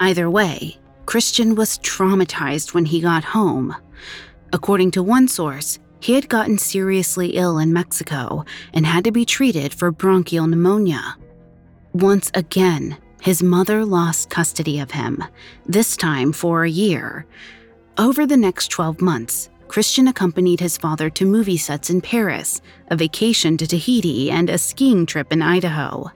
Either 0.00 0.28
way, 0.28 0.76
Christian 1.06 1.54
was 1.54 1.78
traumatized 1.78 2.74
when 2.74 2.84
he 2.84 3.00
got 3.00 3.24
home. 3.24 3.74
According 4.52 4.90
to 4.92 5.02
one 5.02 5.26
source, 5.26 5.78
he 6.00 6.14
had 6.14 6.28
gotten 6.28 6.58
seriously 6.58 7.30
ill 7.36 7.58
in 7.58 7.72
Mexico 7.72 8.44
and 8.74 8.86
had 8.86 9.04
to 9.04 9.12
be 9.12 9.24
treated 9.24 9.72
for 9.72 9.90
bronchial 9.90 10.46
pneumonia. 10.46 11.16
Once 11.92 12.30
again, 12.34 12.96
his 13.20 13.42
mother 13.42 13.84
lost 13.84 14.30
custody 14.30 14.80
of 14.80 14.90
him, 14.90 15.22
this 15.66 15.96
time 15.96 16.32
for 16.32 16.64
a 16.64 16.70
year. 16.70 17.26
Over 17.98 18.26
the 18.26 18.36
next 18.36 18.68
12 18.68 19.02
months, 19.02 19.50
Christian 19.68 20.08
accompanied 20.08 20.58
his 20.58 20.78
father 20.78 21.10
to 21.10 21.26
movie 21.26 21.58
sets 21.58 21.90
in 21.90 22.00
Paris, 22.00 22.62
a 22.88 22.96
vacation 22.96 23.56
to 23.58 23.66
Tahiti, 23.66 24.30
and 24.30 24.48
a 24.48 24.58
skiing 24.58 25.06
trip 25.06 25.32
in 25.32 25.42
Idaho. 25.42 26.10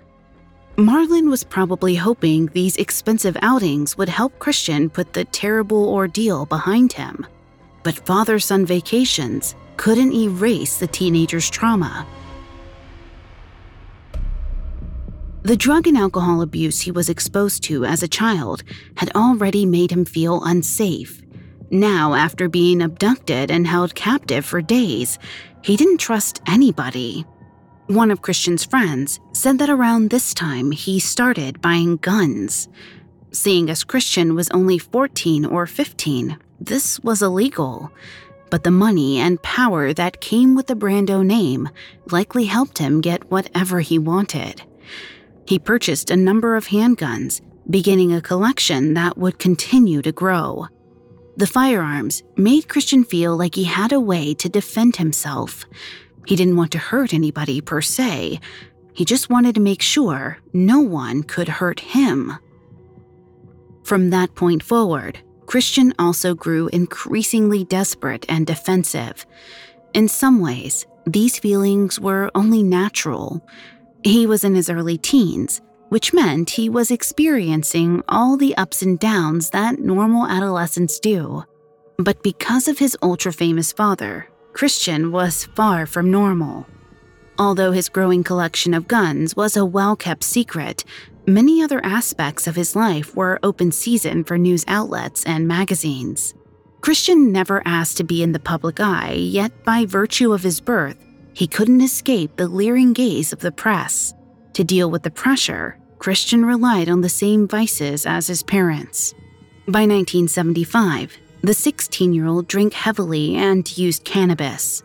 Marlon 0.77 1.31
was 1.31 1.45
probably 1.45 1.95
hoping 1.95 2.47
these 2.47 2.77
expensive 2.79 3.37
outings 3.43 3.97
would 3.97 4.09
help 4.09 4.37
Christian 4.41 4.91
put 4.91 5.13
the 5.13 5.25
terrible 5.27 5.89
ordeal 5.89 6.47
behind 6.47 6.93
him. 6.93 7.25
But 7.85 8.05
father 8.07 8.41
son 8.41 8.67
vacations 8.67 9.55
couldn't 9.77 10.13
erase 10.13 10.79
the 10.79 10.87
teenager's 10.87 11.51
trauma. 11.51 12.07
The 15.43 15.57
drug 15.57 15.87
and 15.87 15.99
alcohol 15.99 16.41
abuse 16.41 16.81
he 16.81 16.91
was 16.91 17.11
exposed 17.11 17.63
to 17.65 17.85
as 17.85 18.03
a 18.03 18.09
child 18.09 18.63
had 18.97 19.15
already 19.15 19.67
made 19.67 19.93
him 19.93 20.07
feel 20.07 20.43
unsafe. 20.43 21.21
Now, 21.71 22.15
after 22.15 22.49
being 22.49 22.81
abducted 22.81 23.51
and 23.51 23.67
held 23.67 23.95
captive 23.95 24.47
for 24.47 24.63
days, 24.63 25.19
he 25.63 25.77
didn't 25.77 25.99
trust 25.99 26.41
anybody. 26.47 27.27
One 27.89 28.11
of 28.11 28.23
Christian's 28.23 28.65
friends 28.65 29.21
said 29.33 29.59
that 29.59 29.69
around 29.69 30.09
this 30.09 30.33
time 30.33 30.71
he 30.71 30.99
started 30.99 31.61
buying 31.61 31.97
guns. 31.99 32.69
Seeing 33.31 33.69
as 33.69 33.85
Christian 33.85 34.35
was 34.35 34.49
only 34.51 34.79
14 34.79 35.45
or 35.45 35.67
15, 35.67 36.39
this 36.59 36.99
was 37.01 37.21
illegal 37.21 37.93
but 38.55 38.63
the 38.63 38.71
money 38.71 39.19
and 39.19 39.43
power 39.43 39.93
that 39.93 40.21
came 40.21 40.55
with 40.55 40.69
the 40.69 40.77
Brando 40.77 41.27
name 41.27 41.69
likely 42.13 42.45
helped 42.45 42.79
him 42.79 43.01
get 43.01 43.29
whatever 43.29 43.81
he 43.81 43.99
wanted. 43.99 44.63
He 45.45 45.59
purchased 45.59 46.09
a 46.09 46.17
number 46.17 46.55
of 46.55 46.69
handguns, 46.69 47.41
beginning 47.69 48.13
a 48.13 48.21
collection 48.21 48.95
that 48.95 49.19
would 49.19 49.41
continue 49.41 50.03
to 50.03 50.13
grow. 50.13 50.69
The 51.37 51.49
firearms 51.49 52.23
made 52.37 52.69
Christian 52.69 53.03
feel 53.03 53.37
like 53.37 53.57
he 53.57 53.65
had 53.65 53.91
a 53.91 53.99
way 53.99 54.35
to 54.35 54.49
defend 54.49 54.95
himself. 54.95 55.65
He 56.25 56.37
didn't 56.37 56.57
want 56.57 56.71
to 56.71 56.79
hurt 56.79 57.13
anybody 57.13 57.61
per 57.61 57.81
se, 57.81 58.39
he 58.93 59.05
just 59.05 59.31
wanted 59.31 59.57
to 59.57 59.61
make 59.61 59.83
sure 59.83 60.39
no 60.53 60.79
one 60.79 61.25
could 61.25 61.49
hurt 61.49 61.81
him. 61.81 62.33
From 63.83 64.11
that 64.11 64.37
point 64.37 64.63
forward, 64.63 65.19
Christian 65.47 65.95
also 65.99 66.35
grew 66.35 66.69
increasingly 66.69 67.65
desperate 67.65 68.25
and 68.29 68.47
defensive. 68.47 69.27
In 69.93 70.09
some 70.09 70.41
ways, 70.41 70.87
these 71.07 71.39
feelings 71.39 72.01
were 72.01 72.31
only 72.35 72.63
natural. 72.63 73.47
He 74.03 74.27
was 74.27 74.45
in 74.45 74.55
his 74.55 74.71
early 74.71 74.99
teens, 74.99 75.61
which 75.91 76.13
meant 76.13 76.51
he 76.51 76.69
was 76.69 76.91
experiencing 76.91 78.03
all 78.09 78.37
the 78.37 78.57
ups 78.57 78.83
and 78.83 78.99
downs 78.99 79.51
that 79.51 79.79
normal 79.79 80.27
adolescents 80.27 80.99
do. 80.99 81.45
But 81.99 82.23
because 82.23 82.67
of 82.67 82.79
his 82.79 82.97
ultra 83.03 83.33
famous 83.33 83.73
father, 83.73 84.29
Christian 84.53 85.13
was 85.13 85.45
far 85.55 85.87
from 85.87 86.11
normal. 86.11 86.67
Although 87.39 87.73
his 87.73 87.89
growing 87.89 88.25
collection 88.25 88.75
of 88.75 88.89
guns 88.89 89.37
was 89.37 89.57
a 89.57 89.65
well 89.65 89.97
kept 89.97 90.23
secret, 90.23 90.85
Many 91.27 91.63
other 91.63 91.83
aspects 91.83 92.47
of 92.47 92.55
his 92.55 92.77
life 92.77 93.17
were 93.17 93.41
open 93.43 93.73
season 93.73 94.25
for 94.25 94.37
news 94.37 94.63
outlets 94.69 95.25
and 95.25 95.49
magazines. 95.49 96.35
Christian 96.83 97.33
never 97.33 97.63
asked 97.65 97.97
to 97.97 98.05
be 98.05 98.23
in 98.23 98.33
the 98.33 98.39
public 98.39 98.79
eye, 98.79 99.15
yet 99.15 99.65
by 99.65 99.87
virtue 99.87 100.35
of 100.35 100.43
his 100.43 100.61
birth, 100.61 100.99
he 101.33 101.47
couldn't 101.47 101.81
escape 101.81 102.37
the 102.37 102.47
leering 102.47 102.93
gaze 102.93 103.33
of 103.33 103.39
the 103.39 103.51
press. 103.51 104.13
To 104.53 104.65
deal 104.65 104.91
with 104.91 105.03
the 105.03 105.11
pressure, 105.11 105.79
Christian 105.99 106.45
relied 106.45 106.91
on 106.91 107.01
the 107.01 107.09
same 107.09 107.49
vices 107.49 108.05
as 108.05 108.27
his 108.27 108.43
parents. 108.43 109.15
By 109.67 109.87
1975, 109.87 111.17
the 111.43 111.55
16 111.55 112.13
year 112.13 112.27
old 112.27 112.49
drank 112.49 112.75
heavily 112.75 113.35
and 113.37 113.79
used 113.79 114.05
cannabis. 114.05 114.83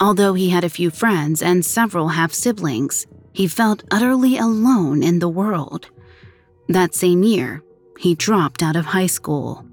Although 0.00 0.34
he 0.34 0.50
had 0.50 0.62
a 0.62 0.68
few 0.68 0.90
friends 0.90 1.42
and 1.42 1.64
several 1.64 2.10
half 2.10 2.32
siblings, 2.32 3.08
he 3.34 3.46
felt 3.46 3.84
utterly 3.90 4.38
alone 4.38 5.02
in 5.02 5.18
the 5.18 5.28
world. 5.28 5.90
That 6.68 6.94
same 6.94 7.22
year, 7.22 7.62
he 7.98 8.14
dropped 8.14 8.62
out 8.62 8.76
of 8.76 8.86
high 8.86 9.08
school. 9.08 9.66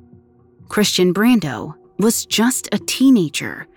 Christian 0.68 1.14
Brando 1.14 1.76
was 1.98 2.26
just 2.26 2.68
a 2.72 2.80
teenager, 2.80 3.68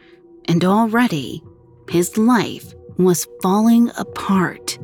and 0.47 0.65
already 0.65 1.43
his 1.89 2.17
life 2.17 2.75
was 2.97 3.29
falling 3.43 3.91
apart. 3.97 4.79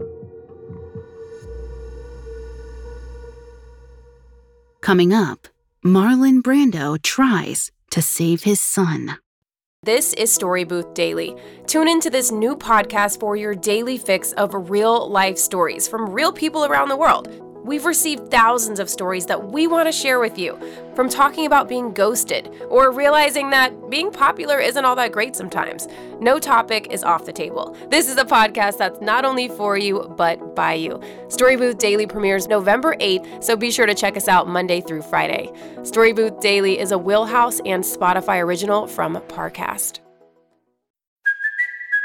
Coming 4.80 5.12
up, 5.12 5.48
Marlon 5.84 6.42
Brando 6.42 7.00
tries 7.00 7.70
to 7.90 8.02
save 8.02 8.42
his 8.42 8.60
son. 8.60 9.16
This 9.82 10.12
is 10.12 10.30
Story 10.30 10.64
Booth 10.64 10.92
Daily. 10.92 11.34
Tune 11.66 11.88
into 11.88 12.10
this 12.10 12.30
new 12.30 12.54
podcast 12.54 13.18
for 13.18 13.34
your 13.34 13.54
daily 13.54 13.96
fix 13.96 14.32
of 14.32 14.68
real 14.68 15.08
life 15.08 15.38
stories 15.38 15.88
from 15.88 16.10
real 16.10 16.34
people 16.34 16.66
around 16.66 16.90
the 16.90 16.98
world. 16.98 17.49
We've 17.70 17.86
received 17.86 18.32
thousands 18.32 18.80
of 18.80 18.90
stories 18.90 19.26
that 19.26 19.52
we 19.52 19.68
want 19.68 19.86
to 19.86 19.92
share 19.92 20.18
with 20.18 20.36
you, 20.36 20.58
from 20.96 21.08
talking 21.08 21.46
about 21.46 21.68
being 21.68 21.92
ghosted 21.94 22.50
or 22.68 22.90
realizing 22.90 23.50
that 23.50 23.88
being 23.88 24.10
popular 24.10 24.58
isn't 24.58 24.84
all 24.84 24.96
that 24.96 25.12
great 25.12 25.36
sometimes. 25.36 25.86
No 26.18 26.40
topic 26.40 26.88
is 26.90 27.04
off 27.04 27.26
the 27.26 27.32
table. 27.32 27.76
This 27.88 28.10
is 28.10 28.16
a 28.16 28.24
podcast 28.24 28.78
that's 28.78 29.00
not 29.00 29.24
only 29.24 29.46
for 29.46 29.78
you, 29.78 30.12
but 30.16 30.56
by 30.56 30.72
you. 30.72 31.00
Story 31.28 31.54
Booth 31.54 31.78
Daily 31.78 32.08
premieres 32.08 32.48
November 32.48 32.96
8th, 32.96 33.44
so 33.44 33.54
be 33.54 33.70
sure 33.70 33.86
to 33.86 33.94
check 33.94 34.16
us 34.16 34.26
out 34.26 34.48
Monday 34.48 34.80
through 34.80 35.02
Friday. 35.02 35.52
Story 35.84 36.12
Booth 36.12 36.40
Daily 36.40 36.76
is 36.76 36.90
a 36.90 36.98
Wheelhouse 36.98 37.60
and 37.64 37.84
Spotify 37.84 38.42
original 38.42 38.88
from 38.88 39.14
Parcast. 39.28 40.00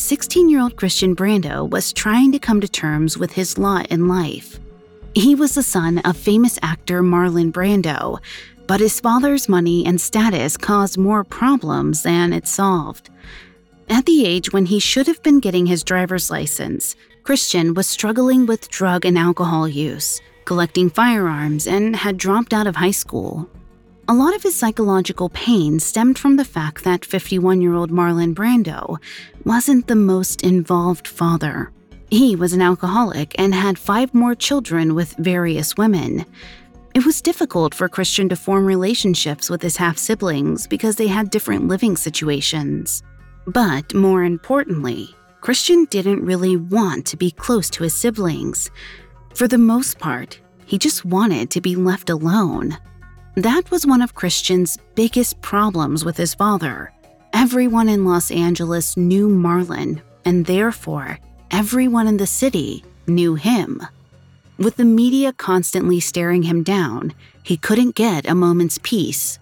16 0.00 0.48
year 0.48 0.60
old 0.60 0.76
Christian 0.76 1.14
Brando 1.14 1.68
was 1.68 1.92
trying 1.92 2.32
to 2.32 2.38
come 2.38 2.60
to 2.62 2.68
terms 2.68 3.18
with 3.18 3.32
his 3.32 3.58
lot 3.58 3.86
in 3.88 4.08
life. 4.08 4.58
He 5.14 5.34
was 5.34 5.54
the 5.54 5.62
son 5.62 5.98
of 5.98 6.16
famous 6.16 6.58
actor 6.62 7.02
Marlon 7.02 7.52
Brando, 7.52 8.18
but 8.66 8.80
his 8.80 8.98
father's 8.98 9.48
money 9.48 9.84
and 9.84 10.00
status 10.00 10.56
caused 10.56 10.96
more 10.96 11.22
problems 11.22 12.02
than 12.02 12.32
it 12.32 12.48
solved. 12.48 13.10
At 13.90 14.06
the 14.06 14.24
age 14.24 14.52
when 14.54 14.66
he 14.66 14.80
should 14.80 15.06
have 15.06 15.22
been 15.22 15.38
getting 15.38 15.66
his 15.66 15.84
driver's 15.84 16.30
license, 16.30 16.96
Christian 17.22 17.74
was 17.74 17.86
struggling 17.86 18.46
with 18.46 18.70
drug 18.70 19.04
and 19.04 19.18
alcohol 19.18 19.68
use, 19.68 20.20
collecting 20.46 20.88
firearms, 20.88 21.66
and 21.66 21.94
had 21.94 22.16
dropped 22.16 22.54
out 22.54 22.66
of 22.66 22.76
high 22.76 22.90
school. 22.90 23.50
A 24.10 24.20
lot 24.20 24.34
of 24.34 24.42
his 24.42 24.56
psychological 24.56 25.28
pain 25.28 25.78
stemmed 25.78 26.18
from 26.18 26.34
the 26.34 26.44
fact 26.44 26.82
that 26.82 27.04
51 27.04 27.60
year 27.60 27.74
old 27.74 27.92
Marlon 27.92 28.34
Brando 28.34 28.98
wasn't 29.44 29.86
the 29.86 29.94
most 29.94 30.42
involved 30.42 31.06
father. 31.06 31.70
He 32.10 32.34
was 32.34 32.52
an 32.52 32.60
alcoholic 32.60 33.38
and 33.38 33.54
had 33.54 33.78
five 33.78 34.12
more 34.12 34.34
children 34.34 34.96
with 34.96 35.14
various 35.18 35.76
women. 35.76 36.24
It 36.92 37.06
was 37.06 37.20
difficult 37.22 37.72
for 37.72 37.88
Christian 37.88 38.28
to 38.30 38.34
form 38.34 38.66
relationships 38.66 39.48
with 39.48 39.62
his 39.62 39.76
half 39.76 39.96
siblings 39.96 40.66
because 40.66 40.96
they 40.96 41.06
had 41.06 41.30
different 41.30 41.68
living 41.68 41.96
situations. 41.96 43.04
But 43.46 43.94
more 43.94 44.24
importantly, 44.24 45.14
Christian 45.40 45.84
didn't 45.84 46.26
really 46.26 46.56
want 46.56 47.06
to 47.06 47.16
be 47.16 47.30
close 47.30 47.70
to 47.70 47.84
his 47.84 47.94
siblings. 47.94 48.72
For 49.36 49.46
the 49.46 49.56
most 49.56 50.00
part, 50.00 50.40
he 50.66 50.78
just 50.78 51.04
wanted 51.04 51.48
to 51.52 51.60
be 51.60 51.76
left 51.76 52.10
alone. 52.10 52.76
That 53.36 53.70
was 53.70 53.86
one 53.86 54.02
of 54.02 54.14
Christian's 54.14 54.76
biggest 54.96 55.40
problems 55.40 56.04
with 56.04 56.16
his 56.16 56.34
father. 56.34 56.92
Everyone 57.32 57.88
in 57.88 58.04
Los 58.04 58.32
Angeles 58.32 58.96
knew 58.96 59.28
Marlon, 59.28 60.02
and 60.24 60.44
therefore, 60.44 61.18
everyone 61.52 62.08
in 62.08 62.16
the 62.16 62.26
city 62.26 62.84
knew 63.06 63.36
him. 63.36 63.82
With 64.58 64.76
the 64.76 64.84
media 64.84 65.32
constantly 65.32 66.00
staring 66.00 66.42
him 66.42 66.64
down, 66.64 67.14
he 67.44 67.56
couldn't 67.56 67.94
get 67.94 68.28
a 68.28 68.34
moment's 68.34 68.78
peace. 68.82 69.38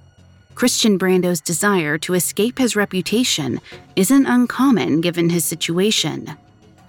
Christian 0.55 0.98
Brando's 0.98 1.40
desire 1.40 1.96
to 1.98 2.14
escape 2.14 2.59
his 2.59 2.77
reputation 2.77 3.59
isn't 3.96 4.27
uncommon 4.27 5.01
given 5.01 5.31
his 5.31 5.46
situation. 5.46 6.37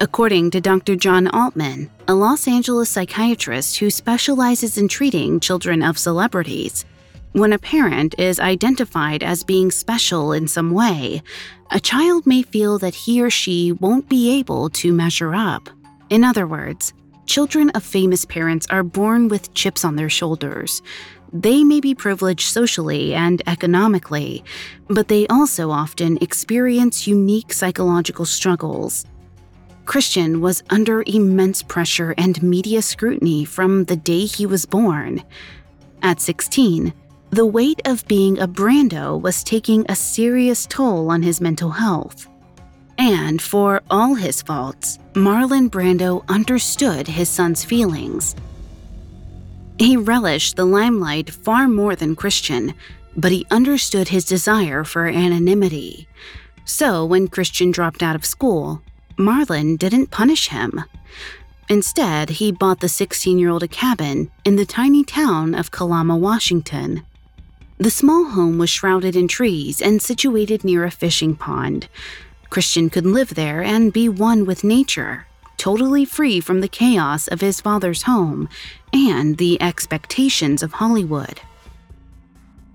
According 0.02 0.52
to 0.52 0.62
Dr. 0.62 0.96
John 0.96 1.28
Altman, 1.28 1.90
a 2.08 2.14
Los 2.14 2.48
Angeles 2.48 2.88
psychiatrist 2.88 3.76
who 3.76 3.90
specializes 3.90 4.78
in 4.78 4.88
treating 4.88 5.40
children 5.40 5.82
of 5.82 5.98
celebrities, 5.98 6.86
when 7.32 7.52
a 7.52 7.58
parent 7.58 8.18
is 8.18 8.40
identified 8.40 9.22
as 9.22 9.44
being 9.44 9.70
special 9.70 10.32
in 10.32 10.48
some 10.48 10.70
way, 10.70 11.22
a 11.70 11.78
child 11.78 12.26
may 12.26 12.40
feel 12.40 12.78
that 12.78 12.94
he 12.94 13.20
or 13.20 13.28
she 13.28 13.72
won't 13.72 14.08
be 14.08 14.38
able 14.38 14.70
to 14.70 14.90
measure 14.90 15.34
up. 15.34 15.68
In 16.08 16.24
other 16.24 16.46
words, 16.46 16.94
children 17.26 17.68
of 17.74 17.84
famous 17.84 18.24
parents 18.24 18.66
are 18.70 18.82
born 18.82 19.28
with 19.28 19.52
chips 19.52 19.84
on 19.84 19.96
their 19.96 20.08
shoulders. 20.08 20.80
They 21.30 21.62
may 21.62 21.78
be 21.78 21.94
privileged 21.94 22.48
socially 22.48 23.14
and 23.14 23.42
economically, 23.46 24.44
but 24.88 25.08
they 25.08 25.26
also 25.26 25.70
often 25.70 26.16
experience 26.22 27.06
unique 27.06 27.52
psychological 27.52 28.24
struggles. 28.24 29.04
Christian 29.90 30.40
was 30.40 30.62
under 30.70 31.02
immense 31.04 31.64
pressure 31.64 32.14
and 32.16 32.40
media 32.44 32.80
scrutiny 32.80 33.44
from 33.44 33.86
the 33.86 33.96
day 33.96 34.24
he 34.24 34.46
was 34.46 34.64
born. 34.64 35.20
At 36.00 36.20
16, 36.20 36.94
the 37.30 37.44
weight 37.44 37.82
of 37.84 38.06
being 38.06 38.38
a 38.38 38.46
Brando 38.46 39.20
was 39.20 39.42
taking 39.42 39.84
a 39.88 39.96
serious 39.96 40.64
toll 40.66 41.10
on 41.10 41.22
his 41.22 41.40
mental 41.40 41.70
health. 41.70 42.28
And 42.98 43.42
for 43.42 43.82
all 43.90 44.14
his 44.14 44.42
faults, 44.42 45.00
Marlon 45.14 45.68
Brando 45.68 46.24
understood 46.28 47.08
his 47.08 47.28
son's 47.28 47.64
feelings. 47.64 48.36
He 49.80 49.96
relished 49.96 50.54
the 50.54 50.66
limelight 50.66 51.30
far 51.30 51.66
more 51.66 51.96
than 51.96 52.14
Christian, 52.14 52.74
but 53.16 53.32
he 53.32 53.44
understood 53.50 54.06
his 54.06 54.24
desire 54.24 54.84
for 54.84 55.08
anonymity. 55.08 56.06
So 56.64 57.04
when 57.04 57.26
Christian 57.26 57.72
dropped 57.72 58.04
out 58.04 58.14
of 58.14 58.24
school, 58.24 58.82
Marlon 59.20 59.78
didn't 59.78 60.10
punish 60.10 60.48
him. 60.48 60.82
Instead, 61.68 62.30
he 62.30 62.50
bought 62.50 62.80
the 62.80 62.88
16 62.88 63.38
year 63.38 63.50
old 63.50 63.62
a 63.62 63.68
cabin 63.68 64.30
in 64.44 64.56
the 64.56 64.66
tiny 64.66 65.04
town 65.04 65.54
of 65.54 65.70
Kalama, 65.70 66.16
Washington. 66.16 67.04
The 67.78 67.90
small 67.90 68.24
home 68.30 68.58
was 68.58 68.68
shrouded 68.68 69.16
in 69.16 69.28
trees 69.28 69.80
and 69.80 70.02
situated 70.02 70.64
near 70.64 70.84
a 70.84 70.90
fishing 70.90 71.34
pond. 71.36 71.88
Christian 72.50 72.90
could 72.90 73.06
live 73.06 73.34
there 73.34 73.62
and 73.62 73.92
be 73.92 74.08
one 74.08 74.44
with 74.44 74.64
nature, 74.64 75.26
totally 75.56 76.04
free 76.04 76.40
from 76.40 76.60
the 76.60 76.68
chaos 76.68 77.28
of 77.28 77.40
his 77.40 77.60
father's 77.60 78.02
home 78.02 78.48
and 78.92 79.38
the 79.38 79.60
expectations 79.62 80.62
of 80.62 80.72
Hollywood. 80.72 81.40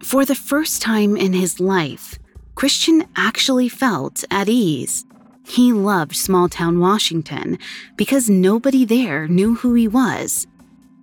For 0.02 0.24
the 0.24 0.36
first 0.36 0.82
time 0.82 1.18
in 1.18 1.34
his 1.34 1.60
life, 1.60 2.18
Christian 2.56 3.06
actually 3.16 3.68
felt 3.68 4.24
at 4.32 4.48
ease. 4.48 5.05
He 5.48 5.72
loved 5.72 6.16
small 6.16 6.50
town 6.50 6.80
Washington 6.80 7.60
because 7.96 8.30
nobody 8.30 8.84
there 8.84 9.28
knew 9.28 9.56
who 9.56 9.74
he 9.76 9.88
was. 9.88 10.48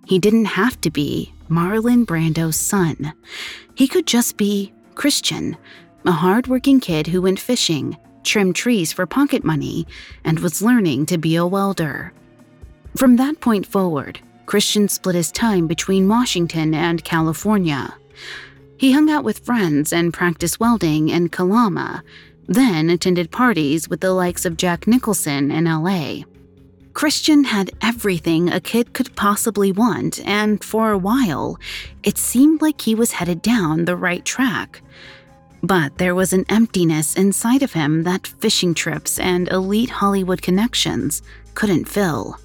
He 0.05 0.19
didn't 0.19 0.45
have 0.45 0.79
to 0.81 0.91
be 0.91 1.33
Marlon 1.49 2.05
Brando's 2.05 2.57
son. 2.57 3.13
He 3.75 3.87
could 3.87 4.05
just 4.05 4.35
be 4.35 4.73
Christian, 4.95 5.57
a 6.05 6.11
hard-working 6.11 6.81
kid 6.81 7.07
who 7.07 7.21
went 7.21 7.39
fishing, 7.39 7.97
trimmed 8.23 8.55
trees 8.55 8.91
for 8.91 9.05
pocket 9.05 9.43
money, 9.43 9.87
and 10.23 10.39
was 10.39 10.61
learning 10.61 11.05
to 11.07 11.17
be 11.17 11.35
a 11.37 11.47
welder. 11.47 12.13
From 12.97 13.15
that 13.15 13.39
point 13.39 13.65
forward, 13.65 14.19
Christian 14.45 14.89
split 14.89 15.15
his 15.15 15.31
time 15.31 15.67
between 15.67 16.09
Washington 16.09 16.73
and 16.73 17.03
California. 17.03 17.95
He 18.77 18.91
hung 18.91 19.09
out 19.09 19.23
with 19.23 19.45
friends 19.45 19.93
and 19.93 20.13
practiced 20.13 20.59
welding 20.59 21.07
in 21.09 21.29
Kalama, 21.29 22.03
then 22.47 22.89
attended 22.89 23.31
parties 23.31 23.89
with 23.89 24.01
the 24.01 24.13
likes 24.13 24.45
of 24.45 24.57
Jack 24.57 24.87
Nicholson 24.87 25.51
in 25.51 25.65
LA. 25.65 26.23
Christian 26.93 27.43
had 27.43 27.71
everything 27.81 28.49
a 28.49 28.59
kid 28.59 28.93
could 28.93 29.15
possibly 29.15 29.71
want, 29.71 30.19
and 30.25 30.63
for 30.63 30.91
a 30.91 30.97
while, 30.97 31.57
it 32.03 32.17
seemed 32.17 32.61
like 32.61 32.81
he 32.81 32.93
was 32.93 33.13
headed 33.13 33.41
down 33.41 33.85
the 33.85 33.95
right 33.95 34.23
track. 34.23 34.81
But 35.63 35.97
there 35.97 36.13
was 36.13 36.33
an 36.33 36.45
emptiness 36.49 37.15
inside 37.15 37.63
of 37.63 37.73
him 37.73 38.03
that 38.03 38.27
fishing 38.27 38.73
trips 38.73 39.17
and 39.17 39.47
elite 39.47 39.89
Hollywood 39.89 40.41
connections 40.41 41.21
couldn't 41.55 41.85
fill. 41.85 42.37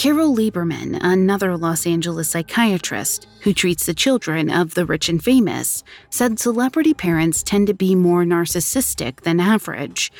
Carol 0.00 0.34
Lieberman, 0.34 0.98
another 1.02 1.58
Los 1.58 1.86
Angeles 1.86 2.30
psychiatrist 2.30 3.26
who 3.42 3.52
treats 3.52 3.84
the 3.84 3.92
children 3.92 4.48
of 4.48 4.72
the 4.72 4.86
rich 4.86 5.10
and 5.10 5.22
famous, 5.22 5.84
said 6.08 6.38
celebrity 6.38 6.94
parents 6.94 7.42
tend 7.42 7.66
to 7.66 7.74
be 7.74 7.94
more 7.94 8.24
narcissistic 8.24 9.20
than 9.20 9.38
average, 9.38 10.10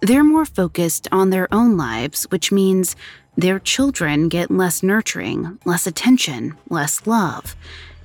they're 0.00 0.22
more 0.22 0.44
focused 0.44 1.08
on 1.10 1.30
their 1.30 1.52
own 1.52 1.76
lives, 1.76 2.28
which 2.30 2.52
means 2.52 2.94
their 3.36 3.58
children 3.58 4.28
get 4.28 4.52
less 4.52 4.84
nurturing, 4.84 5.58
less 5.64 5.84
attention, 5.88 6.56
less 6.70 7.04
love. 7.04 7.56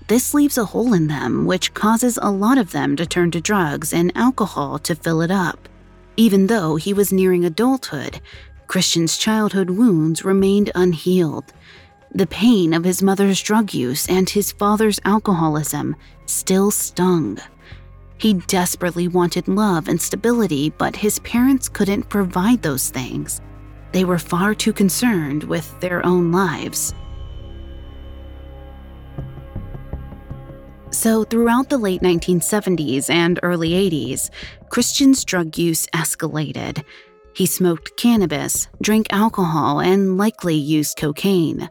This 0.08 0.34
leaves 0.34 0.58
a 0.58 0.66
hole 0.66 0.96
in 0.96 1.06
them, 1.06 1.46
which 1.46 1.76
causes 1.76 2.18
a 2.20 2.32
lot 2.32 2.58
of 2.58 2.72
them 2.72 2.96
to 2.96 3.06
turn 3.06 3.30
to 3.30 3.40
drugs 3.40 3.94
and 3.94 4.12
alcohol 4.16 4.80
to 4.80 4.96
fill 4.96 5.22
it 5.22 5.30
up. 5.30 5.70
Even 6.18 6.48
though 6.48 6.76
he 6.76 6.92
was 6.92 7.14
nearing 7.14 7.46
adulthood, 7.46 8.20
Christian's 8.70 9.18
childhood 9.18 9.72
wounds 9.72 10.24
remained 10.24 10.70
unhealed. 10.76 11.46
The 12.14 12.28
pain 12.28 12.72
of 12.76 12.84
his 12.84 13.02
mother's 13.02 13.42
drug 13.42 13.74
use 13.74 14.08
and 14.08 14.30
his 14.30 14.52
father's 14.52 15.00
alcoholism 15.06 15.96
still 16.28 16.70
stung. 16.70 17.40
He 18.20 18.36
desperately 18.36 19.08
wanted 19.08 19.48
love 19.48 19.88
and 19.88 20.00
stability, 20.00 20.70
but 20.70 20.96
his 20.96 21.18
parents 21.20 21.68
couldn't 21.68 22.10
provide 22.10 22.62
those 22.62 22.92
things. 22.92 23.42
They 23.92 24.06
were 24.06 24.20
far 24.20 24.54
too 24.54 24.72
concerned 24.72 25.46
with 25.46 25.80
their 25.80 26.06
own 26.06 26.32
lives. 26.32 26.94
So, 30.92 31.24
throughout 31.24 31.70
the 31.70 31.78
late 31.80 32.02
1970s 32.02 33.10
and 33.10 33.40
early 33.42 33.72
80s, 33.72 34.30
Christian's 34.70 35.26
drug 35.26 35.58
use 35.58 35.88
escalated. 35.88 36.84
He 37.36 37.46
smoked 37.46 37.98
cannabis, 37.98 38.68
drank 38.82 39.08
alcohol, 39.12 39.80
and 39.80 40.18
likely 40.18 40.56
used 40.56 40.98
cocaine. 40.98 41.70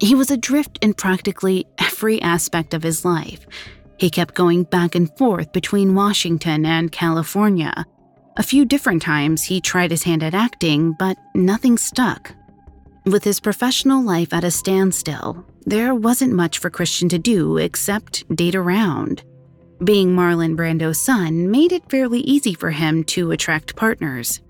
He 0.00 0.14
was 0.14 0.30
adrift 0.30 0.78
in 0.82 0.94
practically 0.94 1.66
every 1.78 2.20
aspect 2.22 2.74
of 2.74 2.82
his 2.82 3.04
life, 3.04 3.46
he 4.00 4.08
kept 4.08 4.34
going 4.34 4.62
back 4.62 4.94
and 4.94 5.14
forth 5.18 5.52
between 5.52 5.94
Washington 5.94 6.64
and 6.64 6.90
California. 6.90 7.84
A 8.38 8.42
few 8.42 8.64
different 8.64 9.02
times 9.02 9.42
he 9.42 9.60
tried 9.60 9.90
his 9.90 10.04
hand 10.04 10.22
at 10.22 10.32
acting, 10.32 10.94
but 10.98 11.18
nothing 11.34 11.76
stuck. 11.76 12.32
With 13.04 13.24
his 13.24 13.40
professional 13.40 14.02
life 14.02 14.32
at 14.32 14.42
a 14.42 14.50
standstill, 14.50 15.44
there 15.66 15.94
wasn't 15.94 16.32
much 16.32 16.58
for 16.58 16.70
Christian 16.70 17.10
to 17.10 17.18
do 17.18 17.58
except 17.58 18.24
date 18.34 18.54
around. 18.54 19.22
Being 19.84 20.16
Marlon 20.16 20.56
Brando's 20.56 20.98
son 20.98 21.50
made 21.50 21.72
it 21.72 21.90
fairly 21.90 22.20
easy 22.20 22.54
for 22.54 22.70
him 22.70 23.04
to 23.04 23.32
attract 23.32 23.76
partners. 23.76 24.40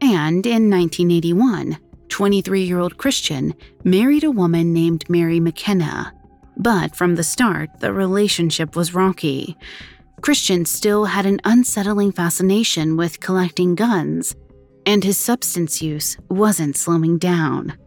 And 0.00 0.46
in 0.46 0.70
1981, 0.70 1.78
23 2.08 2.62
year 2.62 2.78
old 2.78 2.96
Christian 2.96 3.54
married 3.84 4.24
a 4.24 4.30
woman 4.30 4.72
named 4.72 5.08
Mary 5.08 5.40
McKenna. 5.40 6.12
But 6.56 6.94
from 6.94 7.14
the 7.14 7.22
start, 7.22 7.70
the 7.80 7.92
relationship 7.92 8.76
was 8.76 8.94
rocky. 8.94 9.56
Christian 10.20 10.66
still 10.66 11.06
had 11.06 11.24
an 11.24 11.40
unsettling 11.44 12.12
fascination 12.12 12.96
with 12.96 13.20
collecting 13.20 13.74
guns, 13.74 14.34
and 14.84 15.02
his 15.02 15.16
substance 15.16 15.80
use 15.80 16.18
wasn't 16.28 16.76
slowing 16.76 17.16
down. 17.16 17.78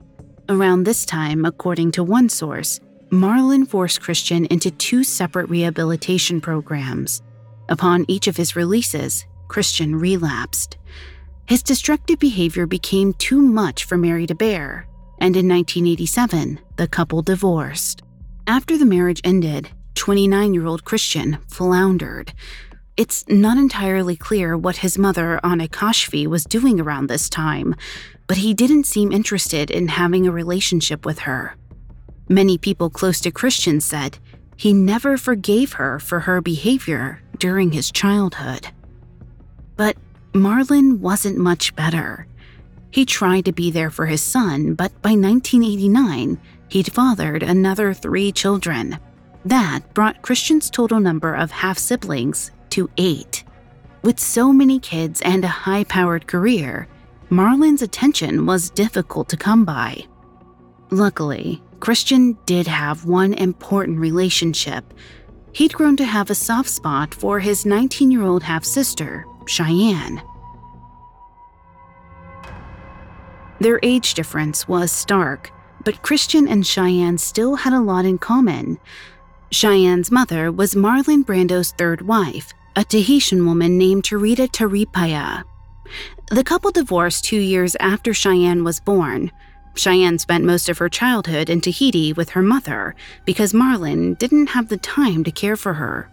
Around 0.49 0.83
this 0.83 1.05
time, 1.05 1.45
according 1.45 1.91
to 1.91 2.03
one 2.03 2.29
source, 2.29 2.79
Marlon 3.11 3.67
forced 3.67 4.01
Christian 4.01 4.45
into 4.47 4.71
two 4.71 5.03
separate 5.03 5.49
rehabilitation 5.49 6.41
programs. 6.41 7.21
Upon 7.69 8.05
each 8.07 8.27
of 8.27 8.35
his 8.35 8.55
releases, 8.55 9.25
Christian 9.47 9.95
relapsed. 9.95 10.77
His 11.45 11.61
destructive 11.61 12.19
behavior 12.19 12.65
became 12.65 13.13
too 13.13 13.41
much 13.41 13.83
for 13.83 13.97
Mary 13.97 14.25
to 14.27 14.35
bear, 14.35 14.87
and 15.19 15.35
in 15.35 15.47
1987, 15.47 16.59
the 16.77 16.87
couple 16.87 17.21
divorced. 17.21 18.01
After 18.47 18.77
the 18.77 18.85
marriage 18.85 19.21
ended, 19.23 19.69
29 19.95 20.53
year 20.53 20.65
old 20.65 20.85
Christian 20.85 21.37
floundered. 21.47 22.33
It's 22.95 23.27
not 23.27 23.57
entirely 23.57 24.15
clear 24.15 24.57
what 24.57 24.77
his 24.77 24.97
mother, 24.97 25.39
Anna 25.43 25.67
was 26.27 26.45
doing 26.45 26.79
around 26.79 27.07
this 27.07 27.29
time, 27.29 27.75
but 28.27 28.37
he 28.37 28.53
didn't 28.53 28.85
seem 28.85 29.11
interested 29.11 29.69
in 29.69 29.87
having 29.89 30.27
a 30.27 30.31
relationship 30.31 31.05
with 31.05 31.19
her. 31.19 31.55
Many 32.29 32.57
people 32.57 32.89
close 32.89 33.19
to 33.21 33.31
Christian 33.31 33.81
said 33.81 34.17
he 34.55 34.73
never 34.73 35.17
forgave 35.17 35.73
her 35.73 35.99
for 35.99 36.21
her 36.21 36.41
behavior 36.41 37.21
during 37.37 37.71
his 37.71 37.91
childhood. 37.91 38.67
But 40.33 40.41
Marlon 40.41 40.99
wasn't 40.99 41.37
much 41.37 41.75
better. 41.75 42.25
He 42.89 43.05
tried 43.05 43.45
to 43.45 43.51
be 43.51 43.71
there 43.71 43.91
for 43.91 44.07
his 44.07 44.21
son, 44.21 44.73
but 44.73 44.91
by 45.01 45.11
1989, 45.11 46.39
he'd 46.69 46.91
fathered 46.91 47.43
another 47.43 47.93
three 47.93 48.31
children. 48.31 48.97
That 49.45 49.93
brought 49.93 50.21
Christian's 50.21 50.69
total 50.69 50.99
number 50.99 51.35
of 51.35 51.51
half 51.51 51.77
siblings 51.77 52.51
to 52.71 52.89
eight. 52.97 53.43
With 54.01 54.19
so 54.19 54.51
many 54.51 54.79
kids 54.79 55.21
and 55.21 55.43
a 55.43 55.47
high 55.47 55.83
powered 55.83 56.27
career, 56.27 56.87
Marlon's 57.29 57.81
attention 57.81 58.45
was 58.45 58.69
difficult 58.71 59.29
to 59.29 59.37
come 59.37 59.65
by. 59.65 60.03
Luckily, 60.89 61.61
Christian 61.79 62.37
did 62.45 62.67
have 62.67 63.05
one 63.05 63.33
important 63.33 63.99
relationship. 63.99 64.83
He'd 65.51 65.73
grown 65.73 65.95
to 65.97 66.05
have 66.05 66.29
a 66.29 66.35
soft 66.35 66.69
spot 66.69 67.13
for 67.13 67.39
his 67.39 67.65
19 67.65 68.09
year 68.09 68.23
old 68.23 68.43
half 68.43 68.63
sister, 68.63 69.25
Cheyenne. 69.47 70.21
Their 73.59 73.79
age 73.81 74.13
difference 74.13 74.67
was 74.67 74.91
stark, 74.91 75.51
but 75.83 76.01
Christian 76.01 76.47
and 76.47 76.65
Cheyenne 76.65 77.17
still 77.17 77.55
had 77.55 77.73
a 77.73 77.79
lot 77.79 78.05
in 78.05 78.17
common. 78.17 78.79
Cheyenne's 79.51 80.11
mother 80.11 80.51
was 80.51 80.73
Marlon 80.75 81.23
Brando's 81.23 81.71
third 81.71 82.01
wife, 82.01 82.53
a 82.75 82.83
Tahitian 82.83 83.45
woman 83.45 83.77
named 83.77 84.03
Tarita 84.03 84.49
Teriipaia. 84.49 85.43
The 86.29 86.43
couple 86.43 86.71
divorced 86.71 87.25
two 87.25 87.39
years 87.39 87.75
after 87.79 88.13
Cheyenne 88.13 88.63
was 88.63 88.79
born. 88.79 89.31
Cheyenne 89.75 90.19
spent 90.19 90.43
most 90.43 90.69
of 90.69 90.77
her 90.79 90.89
childhood 90.89 91.49
in 91.49 91.61
Tahiti 91.61 92.13
with 92.13 92.31
her 92.31 92.41
mother 92.41 92.95
because 93.25 93.53
Marlon 93.53 94.17
didn't 94.17 94.47
have 94.47 94.69
the 94.69 94.77
time 94.77 95.23
to 95.23 95.31
care 95.31 95.55
for 95.55 95.73
her. 95.73 96.09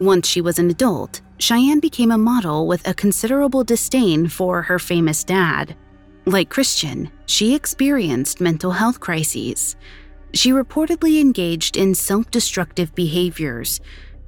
Once 0.00 0.26
she 0.26 0.40
was 0.40 0.58
an 0.58 0.70
adult, 0.70 1.20
Cheyenne 1.40 1.80
became 1.80 2.10
a 2.12 2.18
model 2.18 2.66
with 2.66 2.86
a 2.86 2.92
considerable 2.92 3.64
disdain 3.64 4.28
for 4.28 4.60
her 4.60 4.78
famous 4.78 5.24
dad. 5.24 5.74
Like 6.26 6.50
Christian, 6.50 7.10
she 7.24 7.54
experienced 7.54 8.42
mental 8.42 8.72
health 8.72 9.00
crises. 9.00 9.74
She 10.34 10.50
reportedly 10.50 11.18
engaged 11.18 11.78
in 11.78 11.94
self 11.94 12.30
destructive 12.30 12.94
behaviors. 12.94 13.80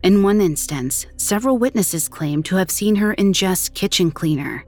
In 0.02 0.22
one 0.22 0.40
instance, 0.40 1.06
several 1.18 1.58
witnesses 1.58 2.08
claimed 2.08 2.46
to 2.46 2.56
have 2.56 2.70
seen 2.70 2.96
her 2.96 3.14
ingest 3.14 3.74
kitchen 3.74 4.10
cleaner. 4.10 4.64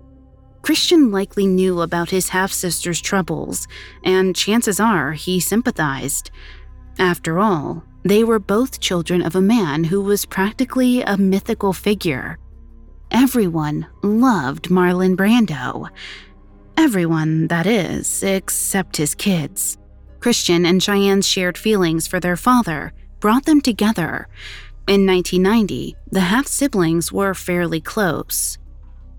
Christian 0.60 1.10
likely 1.10 1.46
knew 1.46 1.80
about 1.80 2.10
his 2.10 2.28
half 2.28 2.52
sister's 2.52 3.00
troubles, 3.00 3.66
and 4.04 4.36
chances 4.36 4.78
are 4.78 5.12
he 5.12 5.40
sympathized. 5.40 6.30
After 6.98 7.38
all, 7.38 7.84
they 8.04 8.22
were 8.22 8.38
both 8.38 8.80
children 8.80 9.22
of 9.22 9.34
a 9.34 9.40
man 9.40 9.84
who 9.84 10.02
was 10.02 10.26
practically 10.26 11.00
a 11.02 11.16
mythical 11.16 11.72
figure. 11.72 12.38
Everyone 13.10 13.86
loved 14.02 14.68
Marlon 14.68 15.16
Brando. 15.16 15.88
Everyone, 16.76 17.48
that 17.48 17.66
is, 17.66 18.22
except 18.22 18.98
his 18.98 19.14
kids. 19.14 19.78
Christian 20.20 20.66
and 20.66 20.82
Cheyenne's 20.82 21.26
shared 21.26 21.56
feelings 21.56 22.06
for 22.06 22.20
their 22.20 22.36
father 22.36 22.92
brought 23.20 23.46
them 23.46 23.60
together. 23.60 24.28
In 24.86 25.06
1990, 25.06 25.96
the 26.10 26.20
half 26.20 26.46
siblings 26.46 27.10
were 27.10 27.32
fairly 27.32 27.80
close. 27.80 28.58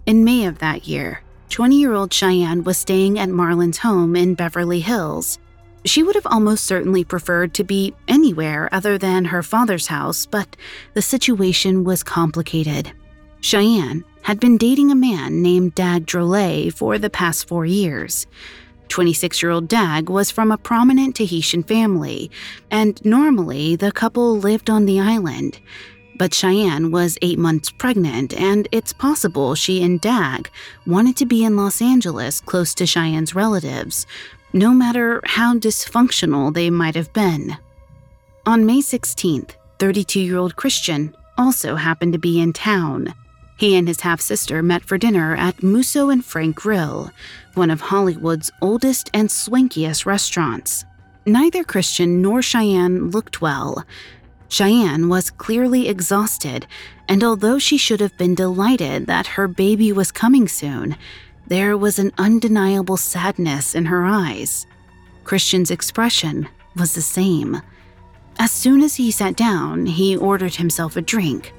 In 0.06 0.24
May 0.24 0.46
of 0.46 0.60
that 0.60 0.88
year, 0.88 1.24
20 1.50 1.80
year 1.80 1.94
old 1.94 2.14
Cheyenne 2.14 2.64
was 2.64 2.78
staying 2.78 3.18
at 3.18 3.30
Marlon's 3.30 3.80
home 3.80 4.16
in 4.16 4.36
Beverly 4.36 4.82
Hills. 4.82 5.40
She 5.86 6.02
would 6.02 6.16
have 6.16 6.26
almost 6.26 6.66
certainly 6.66 7.04
preferred 7.04 7.54
to 7.54 7.64
be 7.64 7.94
anywhere 8.08 8.68
other 8.72 8.98
than 8.98 9.26
her 9.26 9.44
father's 9.44 9.88
house, 9.88 10.26
but 10.26 10.56
the 10.96 11.02
situation 11.02 11.84
was 11.84 12.02
complicated. 12.02 12.92
Cheyenne 13.40 14.04
had 14.24 14.40
been 14.40 14.58
dating 14.58 14.90
a 14.90 14.96
man 14.96 15.44
named 15.44 15.76
Dag 15.76 16.08
Drolet 16.08 16.74
for 16.74 16.98
the 16.98 17.12
past 17.12 17.48
four 17.48 17.68
years. 17.68 18.26
26 18.90 19.44
year 19.44 19.52
old 19.52 19.68
Dag 19.68 20.10
was 20.10 20.32
from 20.32 20.52
a 20.52 20.58
prominent 20.58 21.16
Tahitian 21.16 21.62
family, 21.62 22.32
and 22.72 23.04
normally 23.06 23.76
the 23.76 23.92
couple 23.92 24.40
lived 24.40 24.72
on 24.72 24.86
the 24.86 25.00
island. 25.00 25.60
But 26.18 26.34
Cheyenne 26.34 26.92
was 26.92 27.18
eight 27.22 27.38
months 27.38 27.70
pregnant, 27.70 28.34
and 28.34 28.68
it's 28.72 28.94
possible 28.94 29.54
she 29.54 29.84
and 29.84 30.00
Dag 30.00 30.50
wanted 30.88 31.18
to 31.18 31.26
be 31.26 31.44
in 31.44 31.58
Los 31.58 31.82
Angeles 31.82 32.42
close 32.42 32.74
to 32.76 32.86
Cheyenne's 32.86 33.36
relatives, 33.36 34.08
no 34.56 34.74
matter 34.74 35.20
how 35.26 35.54
dysfunctional 35.54 36.54
they 36.54 36.70
might 36.70 36.96
have 36.96 37.12
been. 37.12 37.58
On 38.46 38.66
May 38.66 38.80
16th, 38.80 39.52
32 39.80 40.22
year 40.22 40.38
old 40.38 40.56
Christian 40.56 41.14
also 41.38 41.76
happened 41.76 42.14
to 42.14 42.20
be 42.20 42.40
in 42.40 42.54
town. 42.54 43.14
He 43.58 43.76
and 43.76 43.86
his 43.86 44.00
half 44.02 44.22
sister 44.22 44.64
met 44.64 44.86
for 44.86 44.98
dinner 44.98 45.36
at 45.36 45.62
Musso 45.62 46.10
and 46.10 46.24
Frank 46.24 46.56
Grill, 46.56 47.12
one 47.56 47.70
of 47.70 47.82
Hollywood's 47.82 48.50
oldest 48.62 49.10
and 49.14 49.28
swankiest 49.28 50.06
restaurants. 50.06 50.86
Neither 51.26 51.66
Christian 51.66 52.22
nor 52.22 52.42
Cheyenne 52.42 53.12
looked 53.12 53.42
well. 53.42 53.84
Cheyenne 54.48 55.10
was 55.10 55.32
clearly 55.32 55.90
exhausted, 55.90 56.66
and 57.10 57.26
although 57.26 57.60
she 57.60 57.78
should 57.78 58.00
have 58.00 58.18
been 58.18 58.36
delighted 58.36 59.08
that 59.08 59.36
her 59.36 59.50
baby 59.50 59.92
was 59.92 60.14
coming 60.14 60.48
soon, 60.48 60.96
there 61.48 61.78
was 61.78 62.00
an 62.00 62.12
undeniable 62.18 62.98
sadness 62.98 63.76
in 63.76 63.86
her 63.86 64.06
eyes. 64.06 64.66
Christian's 65.24 65.72
expression 65.72 66.48
was 66.76 66.94
the 66.94 67.02
same. 67.02 67.62
As 68.38 68.52
soon 68.52 68.82
as 68.82 68.96
he 68.96 69.12
sat 69.12 69.36
down, 69.36 69.86
he 69.86 70.18
ordered 70.18 70.56
himself 70.56 70.98
a 70.98 71.02
drink, 71.02 71.54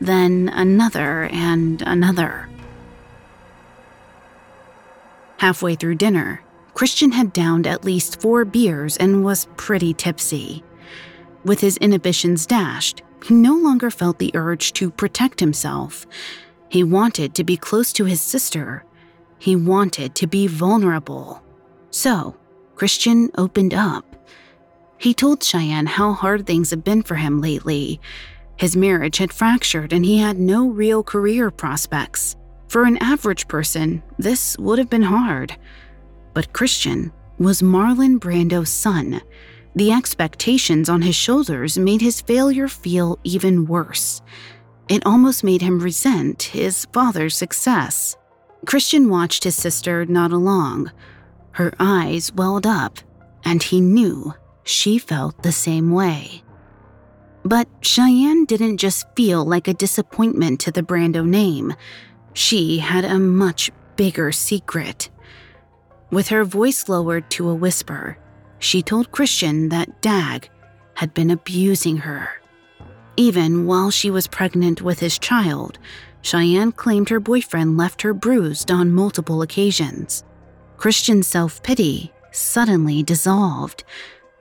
then 0.00 0.48
another 0.48 1.24
and 1.24 1.82
another. 1.82 2.48
Halfway 5.38 5.74
through 5.74 5.96
dinner, 5.96 6.42
Christian 6.74 7.12
had 7.12 7.32
downed 7.32 7.66
at 7.66 7.84
least 7.84 8.20
four 8.20 8.44
beers 8.44 8.96
and 8.96 9.24
was 9.24 9.48
pretty 9.56 9.92
tipsy. 9.92 10.62
With 11.44 11.60
his 11.60 11.76
inhibitions 11.78 12.46
dashed, 12.46 13.02
he 13.24 13.34
no 13.34 13.56
longer 13.56 13.90
felt 13.90 14.18
the 14.18 14.30
urge 14.34 14.72
to 14.74 14.90
protect 14.90 15.40
himself. 15.40 16.06
He 16.68 16.82
wanted 16.82 17.34
to 17.34 17.44
be 17.44 17.56
close 17.56 17.92
to 17.94 18.04
his 18.04 18.20
sister. 18.20 18.84
He 19.42 19.56
wanted 19.56 20.14
to 20.14 20.28
be 20.28 20.46
vulnerable. 20.46 21.42
So, 21.90 22.36
Christian 22.76 23.28
opened 23.36 23.74
up. 23.74 24.04
He 24.98 25.12
told 25.12 25.42
Cheyenne 25.42 25.86
how 25.86 26.12
hard 26.12 26.46
things 26.46 26.70
had 26.70 26.84
been 26.84 27.02
for 27.02 27.16
him 27.16 27.40
lately. 27.40 28.00
His 28.56 28.76
marriage 28.76 29.18
had 29.18 29.32
fractured 29.32 29.92
and 29.92 30.04
he 30.04 30.18
had 30.18 30.38
no 30.38 30.68
real 30.68 31.02
career 31.02 31.50
prospects. 31.50 32.36
For 32.68 32.84
an 32.84 32.98
average 32.98 33.48
person, 33.48 34.04
this 34.16 34.56
would 34.58 34.78
have 34.78 34.88
been 34.88 35.02
hard. 35.02 35.56
But 36.34 36.52
Christian 36.52 37.10
was 37.36 37.62
Marlon 37.62 38.20
Brando's 38.20 38.70
son. 38.70 39.22
The 39.74 39.90
expectations 39.90 40.88
on 40.88 41.02
his 41.02 41.16
shoulders 41.16 41.76
made 41.76 42.00
his 42.00 42.20
failure 42.20 42.68
feel 42.68 43.18
even 43.24 43.66
worse. 43.66 44.22
It 44.88 45.04
almost 45.04 45.42
made 45.42 45.62
him 45.62 45.80
resent 45.80 46.44
his 46.44 46.84
father's 46.92 47.36
success. 47.36 48.16
Christian 48.64 49.08
watched 49.08 49.44
his 49.44 49.56
sister 49.56 50.06
nod 50.06 50.32
along. 50.32 50.92
Her 51.52 51.72
eyes 51.78 52.32
welled 52.32 52.66
up, 52.66 52.98
and 53.44 53.62
he 53.62 53.80
knew 53.80 54.34
she 54.64 54.98
felt 54.98 55.42
the 55.42 55.52
same 55.52 55.90
way. 55.90 56.42
But 57.44 57.68
Cheyenne 57.80 58.44
didn't 58.44 58.76
just 58.76 59.06
feel 59.16 59.44
like 59.44 59.66
a 59.66 59.74
disappointment 59.74 60.60
to 60.60 60.70
the 60.70 60.82
Brando 60.82 61.26
name. 61.26 61.74
She 62.34 62.78
had 62.78 63.04
a 63.04 63.18
much 63.18 63.70
bigger 63.96 64.30
secret. 64.30 65.10
With 66.10 66.28
her 66.28 66.44
voice 66.44 66.88
lowered 66.88 67.30
to 67.30 67.48
a 67.48 67.54
whisper, 67.54 68.16
she 68.58 68.80
told 68.80 69.10
Christian 69.10 69.70
that 69.70 70.00
Dag 70.02 70.48
had 70.94 71.12
been 71.14 71.30
abusing 71.30 71.98
her. 71.98 72.28
Even 73.16 73.66
while 73.66 73.90
she 73.90 74.10
was 74.10 74.26
pregnant 74.26 74.80
with 74.82 75.00
his 75.00 75.18
child, 75.18 75.78
Cheyenne 76.22 76.72
claimed 76.72 77.08
her 77.08 77.20
boyfriend 77.20 77.76
left 77.76 78.02
her 78.02 78.14
bruised 78.14 78.70
on 78.70 78.92
multiple 78.92 79.42
occasions. 79.42 80.24
Christian's 80.76 81.26
self 81.26 81.62
pity 81.62 82.12
suddenly 82.30 83.02
dissolved. 83.02 83.84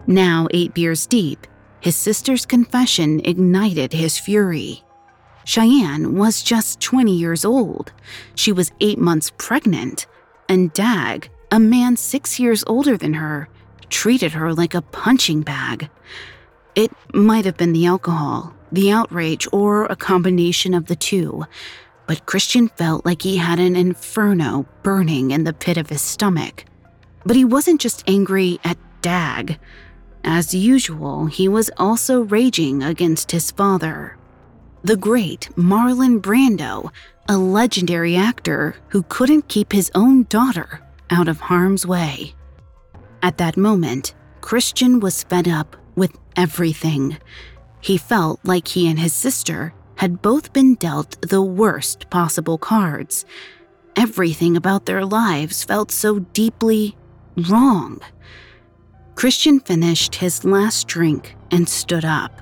Now, 0.07 0.47
eight 0.51 0.73
beers 0.73 1.05
deep, 1.05 1.45
his 1.79 1.95
sister's 1.95 2.45
confession 2.45 3.21
ignited 3.25 3.93
his 3.93 4.17
fury. 4.17 4.83
Cheyenne 5.43 6.15
was 6.15 6.43
just 6.43 6.79
20 6.79 7.11
years 7.11 7.43
old. 7.43 7.91
She 8.35 8.51
was 8.51 8.71
eight 8.79 8.99
months 8.99 9.31
pregnant, 9.37 10.05
and 10.47 10.71
Dag, 10.73 11.29
a 11.51 11.59
man 11.59 11.97
six 11.97 12.39
years 12.39 12.63
older 12.67 12.95
than 12.95 13.15
her, 13.15 13.49
treated 13.89 14.33
her 14.33 14.53
like 14.53 14.75
a 14.75 14.81
punching 14.81 15.41
bag. 15.41 15.89
It 16.75 16.91
might 17.13 17.45
have 17.45 17.57
been 17.57 17.73
the 17.73 17.87
alcohol, 17.87 18.53
the 18.71 18.91
outrage, 18.91 19.47
or 19.51 19.85
a 19.85 19.95
combination 19.95 20.73
of 20.73 20.87
the 20.87 20.95
two, 20.95 21.45
but 22.07 22.25
Christian 22.25 22.67
felt 22.69 23.05
like 23.05 23.21
he 23.21 23.37
had 23.37 23.59
an 23.59 23.75
inferno 23.75 24.65
burning 24.83 25.31
in 25.31 25.43
the 25.43 25.53
pit 25.53 25.77
of 25.77 25.89
his 25.89 26.01
stomach. 26.01 26.65
But 27.25 27.35
he 27.35 27.45
wasn't 27.45 27.81
just 27.81 28.03
angry 28.07 28.59
at 28.63 28.77
Dag. 29.01 29.59
As 30.23 30.53
usual, 30.53 31.25
he 31.25 31.47
was 31.47 31.71
also 31.77 32.21
raging 32.21 32.83
against 32.83 33.31
his 33.31 33.51
father 33.51 34.17
the 34.83 34.97
great 34.97 35.49
Marlon 35.55 36.19
Brando, 36.19 36.91
a 37.29 37.37
legendary 37.37 38.15
actor 38.15 38.75
who 38.89 39.03
couldn't 39.03 39.47
keep 39.47 39.71
his 39.71 39.91
own 39.93 40.23
daughter 40.23 40.81
out 41.09 41.27
of 41.27 41.39
harm's 41.39 41.85
way. 41.85 42.33
At 43.21 43.37
that 43.37 43.57
moment, 43.57 44.15
Christian 44.41 44.99
was 44.99 45.23
fed 45.23 45.47
up 45.47 45.75
with 45.95 46.17
everything. 46.35 47.17
He 47.81 47.97
felt 47.97 48.39
like 48.43 48.67
he 48.67 48.87
and 48.87 48.99
his 48.99 49.13
sister 49.13 49.73
had 49.95 50.21
both 50.21 50.53
been 50.53 50.75
dealt 50.75 51.19
the 51.21 51.41
worst 51.41 52.09
possible 52.09 52.57
cards. 52.57 53.25
Everything 53.95 54.55
about 54.55 54.85
their 54.85 55.03
lives 55.03 55.63
felt 55.63 55.91
so 55.91 56.19
deeply 56.19 56.95
wrong. 57.49 57.99
Christian 59.15 59.59
finished 59.59 60.15
his 60.15 60.45
last 60.45 60.87
drink 60.87 61.35
and 61.49 61.67
stood 61.67 62.05
up. 62.05 62.41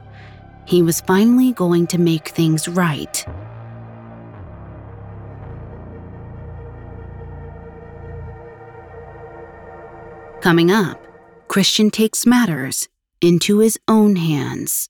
He 0.66 0.82
was 0.82 1.02
finally 1.02 1.52
going 1.54 1.88
to 1.88 1.98
make 1.98 2.28
things 2.30 2.68
right. 2.68 3.26
Coming 10.42 10.72
up, 10.72 11.06
Christian 11.48 11.90
takes 11.92 12.26
matters 12.26 12.88
into 13.22 13.60
his 13.60 13.78
own 13.88 14.16
hands. 14.16 14.90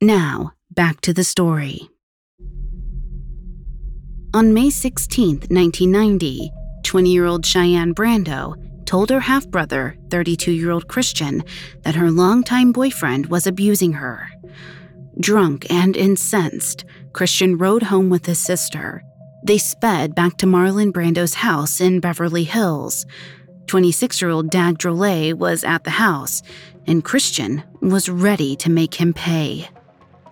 Now, 0.00 0.52
back 0.70 1.00
to 1.00 1.12
the 1.12 1.24
story. 1.24 1.90
On 4.32 4.54
May 4.54 4.70
16, 4.70 5.48
1990, 5.50 6.52
20 6.84 7.10
year 7.10 7.24
old 7.24 7.44
Cheyenne 7.44 7.96
Brando 7.96 8.54
told 8.86 9.10
her 9.10 9.18
half 9.18 9.48
brother, 9.48 9.96
32 10.10 10.52
year 10.52 10.70
old 10.70 10.86
Christian, 10.86 11.42
that 11.82 11.96
her 11.96 12.12
longtime 12.12 12.70
boyfriend 12.70 13.26
was 13.26 13.48
abusing 13.48 13.94
her. 13.94 14.28
Drunk 15.18 15.68
and 15.68 15.96
incensed, 15.96 16.84
Christian 17.12 17.58
rode 17.58 17.82
home 17.82 18.08
with 18.08 18.26
his 18.26 18.38
sister. 18.38 19.02
They 19.42 19.58
sped 19.58 20.14
back 20.14 20.36
to 20.36 20.46
Marlon 20.46 20.92
Brando's 20.92 21.34
house 21.34 21.80
in 21.80 21.98
Beverly 21.98 22.44
Hills. 22.44 23.04
26 23.66 24.22
year 24.22 24.30
old 24.30 24.50
Dag 24.50 24.78
Drolet 24.78 25.34
was 25.34 25.64
at 25.64 25.82
the 25.82 25.90
house, 25.90 26.40
and 26.86 27.02
Christian 27.02 27.64
was 27.80 28.08
ready 28.08 28.54
to 28.54 28.70
make 28.70 28.94
him 28.94 29.12
pay. 29.12 29.68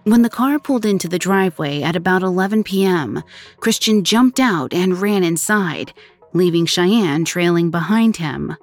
When 0.07 0.23
the 0.23 0.31
car 0.31 0.61
pulled 0.61 0.87
into 0.87 1.09
the 1.09 1.19
driveway 1.19 1.83
at 1.83 1.97
about 1.97 2.23
11 2.23 2.62
p.m., 2.62 3.25
Christian 3.59 4.05
jumped 4.05 4.38
out 4.38 4.73
and 4.73 5.01
ran 5.01 5.25
inside, 5.25 5.92
leaving 6.33 6.64
Cheyenne 6.64 7.25
trailing 7.25 7.73
behind 7.73 8.19
him. 8.19 8.55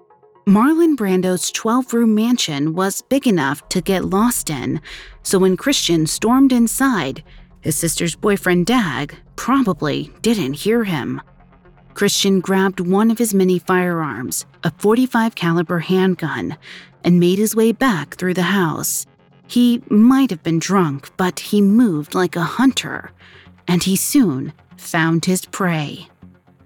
Marlon 0.47 0.95
Brando's 0.95 1.51
12 1.51 1.93
room 1.93 2.15
mansion 2.15 2.73
was 2.75 3.01
big 3.01 3.27
enough 3.27 3.67
to 3.67 3.81
get 3.81 4.05
lost 4.05 4.49
in, 4.49 4.79
so 5.21 5.37
when 5.37 5.57
Christian 5.57 6.07
stormed 6.07 6.53
inside, 6.53 7.25
his 7.59 7.75
sister's 7.75 8.15
boyfriend 8.15 8.65
Dag 8.65 9.13
probably 9.35 10.13
didn't 10.21 10.53
hear 10.53 10.85
him. 10.85 11.19
Christian 11.93 12.39
grabbed 12.39 12.79
one 12.79 13.11
of 13.11 13.17
his 13.17 13.33
many 13.33 13.59
firearms, 13.59 14.45
a 14.63 14.71
45 14.71 15.35
caliber 15.35 15.79
handgun, 15.79 16.55
and 17.03 17.19
made 17.19 17.37
his 17.37 17.53
way 17.53 17.73
back 17.73 18.15
through 18.15 18.33
the 18.33 18.43
house. 18.43 19.05
He 19.47 19.83
might 19.89 20.29
have 20.29 20.43
been 20.43 20.59
drunk, 20.59 21.11
but 21.17 21.39
he 21.39 21.61
moved 21.61 22.15
like 22.15 22.35
a 22.35 22.41
hunter, 22.41 23.11
and 23.67 23.83
he 23.83 23.95
soon 23.95 24.53
found 24.77 25.25
his 25.25 25.45
prey. 25.45 26.07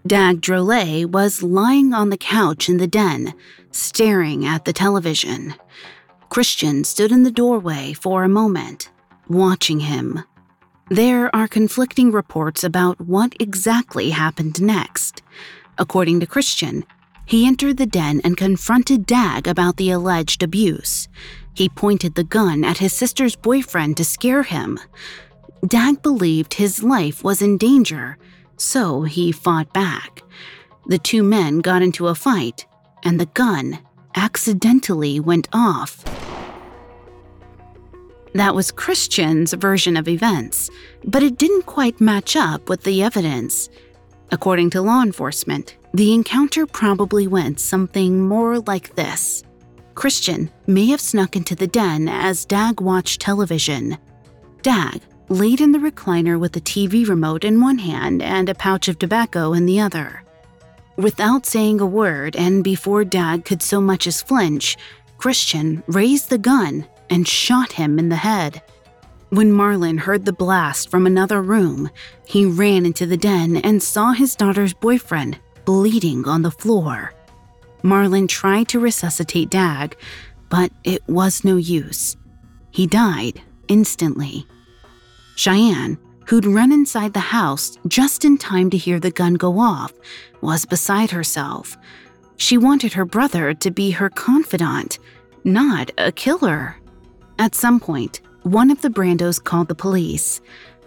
Dag 0.05 0.41
Drolet 0.41 1.11
was 1.11 1.43
lying 1.43 1.93
on 1.93 2.09
the 2.09 2.17
couch 2.17 2.69
in 2.69 2.77
the 2.77 2.87
den, 2.87 3.33
staring 3.71 4.45
at 4.45 4.63
the 4.63 4.73
television. 4.73 5.55
Christian 6.29 6.83
stood 6.83 7.11
in 7.11 7.23
the 7.23 7.31
doorway 7.31 7.93
for 7.93 8.23
a 8.23 8.29
moment, 8.29 8.89
watching 9.27 9.81
him. 9.81 10.23
There 10.89 11.35
are 11.35 11.47
conflicting 11.49 12.11
reports 12.11 12.63
about 12.63 13.01
what 13.01 13.35
exactly 13.39 14.11
happened 14.11 14.61
next. 14.61 15.21
According 15.77 16.21
to 16.21 16.25
Christian, 16.25 16.85
he 17.25 17.45
entered 17.45 17.75
the 17.75 17.85
den 17.85 18.21
and 18.23 18.37
confronted 18.37 19.05
Dag 19.05 19.47
about 19.47 19.75
the 19.75 19.91
alleged 19.91 20.41
abuse. 20.41 21.09
He 21.57 21.69
pointed 21.69 22.13
the 22.13 22.23
gun 22.23 22.63
at 22.63 22.77
his 22.77 22.93
sister's 22.93 23.35
boyfriend 23.35 23.97
to 23.97 24.05
scare 24.05 24.43
him. 24.43 24.79
Dag 25.65 26.03
believed 26.03 26.53
his 26.53 26.83
life 26.83 27.23
was 27.23 27.41
in 27.41 27.57
danger 27.57 28.17
so 28.57 29.03
he 29.03 29.31
fought 29.31 29.71
back. 29.73 30.21
The 30.87 30.97
two 30.97 31.23
men 31.23 31.59
got 31.59 31.81
into 31.81 32.07
a 32.07 32.15
fight, 32.15 32.65
and 33.03 33.19
the 33.19 33.27
gun 33.27 33.79
accidentally 34.15 35.19
went 35.19 35.47
off. 35.53 36.03
That 38.33 38.55
was 38.55 38.71
Christian's 38.71 39.53
version 39.53 39.97
of 39.97 40.07
events, 40.07 40.69
but 41.05 41.23
it 41.23 41.37
didn't 41.37 41.65
quite 41.65 42.01
match 42.01 42.35
up 42.35 42.69
with 42.69 42.83
the 42.83 43.01
evidence. 43.01 43.69
According 44.31 44.71
to 44.71 44.81
law 44.81 45.01
enforcement, 45.01 45.77
the 45.93 46.13
encounter 46.13 46.67
probably 46.67 47.27
went 47.27 47.59
something 47.59 48.27
more 48.27 48.59
like 48.59 48.95
this 48.95 49.43
Christian 49.97 50.51
may 50.67 50.85
have 50.89 51.01
snuck 51.01 51.35
into 51.35 51.55
the 51.55 51.65
den 51.65 52.07
as 52.07 52.45
Dag 52.45 52.79
watched 52.79 53.19
television. 53.19 53.97
Dag 54.61 55.01
laid 55.27 55.59
in 55.59 55.71
the 55.71 55.79
recliner 55.79 56.39
with 56.39 56.51
the 56.51 56.61
TV 56.61 57.09
remote 57.09 57.43
in 57.43 57.59
one 57.59 57.79
hand 57.79 58.21
and 58.21 58.47
a 58.47 58.53
pouch 58.53 58.87
of 58.89 58.99
tobacco 58.99 59.53
in 59.53 59.65
the 59.65 59.79
other. 59.79 60.21
Without 60.97 61.47
saying 61.47 61.81
a 61.81 61.85
word, 61.87 62.35
and 62.35 62.63
before 62.63 63.03
Dag 63.05 63.43
could 63.43 63.63
so 63.63 63.81
much 63.81 64.05
as 64.05 64.21
flinch, 64.21 64.77
Christian 65.17 65.81
raised 65.87 66.29
the 66.29 66.37
gun 66.37 66.85
and 67.09 67.27
shot 67.27 67.71
him 67.71 67.97
in 67.97 68.09
the 68.09 68.17
head. 68.17 68.61
When 69.29 69.51
Marlon 69.51 69.97
heard 69.97 70.25
the 70.25 70.31
blast 70.31 70.91
from 70.91 71.07
another 71.07 71.41
room, 71.41 71.89
he 72.23 72.45
ran 72.45 72.85
into 72.85 73.07
the 73.07 73.17
den 73.17 73.57
and 73.57 73.81
saw 73.81 74.11
his 74.11 74.35
daughter's 74.35 74.75
boyfriend 74.75 75.39
bleeding 75.65 76.27
on 76.27 76.43
the 76.43 76.51
floor. 76.51 77.16
Marlon 77.87 78.27
tried 78.27 78.67
to 78.67 78.79
resuscitate 78.79 79.49
Dag, 79.49 79.95
but 80.49 80.71
it 80.83 81.01
was 81.07 81.45
no 81.45 81.55
use. 81.55 82.17
He 82.71 82.85
died 82.85 83.41
instantly. 83.69 84.45
Cheyenne, 85.37 85.97
who'd 86.25 86.45
run 86.45 86.73
inside 86.73 87.13
the 87.13 87.19
house 87.19 87.77
just 87.87 88.25
in 88.25 88.37
time 88.37 88.69
to 88.71 88.77
hear 88.77 88.99
the 88.99 89.11
gun 89.11 89.35
go 89.35 89.57
off, 89.57 89.93
was 90.41 90.65
beside 90.65 91.11
herself. 91.11 91.77
She 92.35 92.57
wanted 92.57 92.91
her 92.93 93.05
brother 93.05 93.53
to 93.53 93.71
be 93.71 93.91
her 93.91 94.09
confidant, 94.09 94.99
not 95.45 95.89
a 95.97 96.11
killer. 96.11 96.75
At 97.39 97.55
some 97.55 97.79
point, 97.79 98.19
one 98.43 98.69
of 98.69 98.81
the 98.81 98.89
Brandos 98.89 99.41
called 99.41 99.69
the 99.69 99.75
police. 99.75 100.41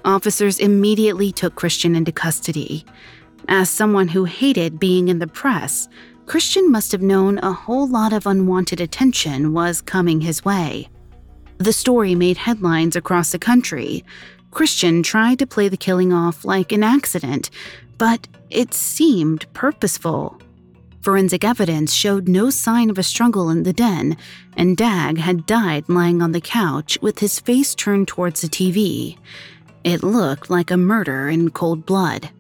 Officers 0.04 0.58
immediately 0.58 1.32
took 1.32 1.54
Christian 1.54 1.96
into 1.96 2.12
custody. 2.12 2.84
As 3.48 3.70
someone 3.70 4.08
who 4.08 4.24
hated 4.24 4.78
being 4.78 5.08
in 5.08 5.18
the 5.18 5.26
press, 5.26 5.88
Christian 6.30 6.70
must 6.70 6.92
have 6.92 7.02
known 7.02 7.38
a 7.38 7.52
whole 7.52 7.88
lot 7.88 8.12
of 8.12 8.24
unwanted 8.24 8.80
attention 8.80 9.52
was 9.52 9.80
coming 9.80 10.20
his 10.20 10.44
way. 10.44 10.88
The 11.58 11.72
story 11.72 12.14
made 12.14 12.36
headlines 12.36 12.94
across 12.94 13.32
the 13.32 13.38
country, 13.40 14.04
Christian 14.52 15.02
tried 15.02 15.40
to 15.40 15.46
play 15.48 15.68
the 15.68 15.76
killing 15.76 16.12
off 16.12 16.44
like 16.44 16.70
an 16.70 16.84
accident, 16.84 17.50
but 17.98 18.28
it 18.48 18.72
seemed 18.74 19.52
purposeful. 19.54 20.40
Forensic 21.00 21.42
evidence 21.42 21.92
showed 21.92 22.28
no 22.28 22.48
sign 22.48 22.90
of 22.90 22.98
a 22.98 23.02
struggle 23.02 23.50
in 23.50 23.64
the 23.64 23.72
den, 23.72 24.16
and 24.56 24.76
Dag 24.76 25.18
had 25.18 25.46
died 25.46 25.88
lying 25.88 26.22
on 26.22 26.30
the 26.30 26.40
couch 26.40 26.96
with 27.02 27.18
his 27.18 27.40
face 27.40 27.74
turned 27.74 28.06
towards 28.06 28.40
the 28.40 28.46
TV. 28.46 29.18
It 29.82 30.04
looked 30.04 30.48
like 30.48 30.70
a 30.70 30.76
murder 30.76 31.28
in 31.28 31.50
cold 31.50 31.84
blood. 31.84 32.30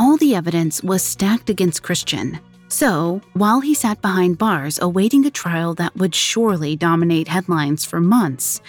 All 0.00 0.16
the 0.16 0.34
evidence 0.34 0.82
was 0.82 1.04
stacked 1.04 1.48
against 1.48 1.84
Christian. 1.84 2.40
So, 2.68 3.20
while 3.34 3.60
he 3.60 3.74
sat 3.74 4.02
behind 4.02 4.38
bars 4.38 4.78
awaiting 4.80 5.26
a 5.26 5.30
trial 5.30 5.74
that 5.74 5.96
would 5.96 6.14
surely 6.14 6.76
dominate 6.76 7.28
headlines 7.28 7.84
for 7.84 8.00
months, 8.00 8.60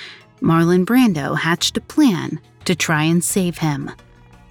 Marlon 0.41 0.86
Brando 0.86 1.38
hatched 1.38 1.77
a 1.77 1.81
plan 1.81 2.39
to 2.65 2.75
try 2.75 3.03
and 3.03 3.23
save 3.23 3.58
him. 3.58 3.91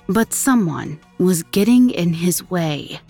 But 0.09 0.33
someone 0.33 0.99
was 1.19 1.43
getting 1.45 1.91
in 1.91 2.13
his 2.15 2.49
way. 2.51 3.01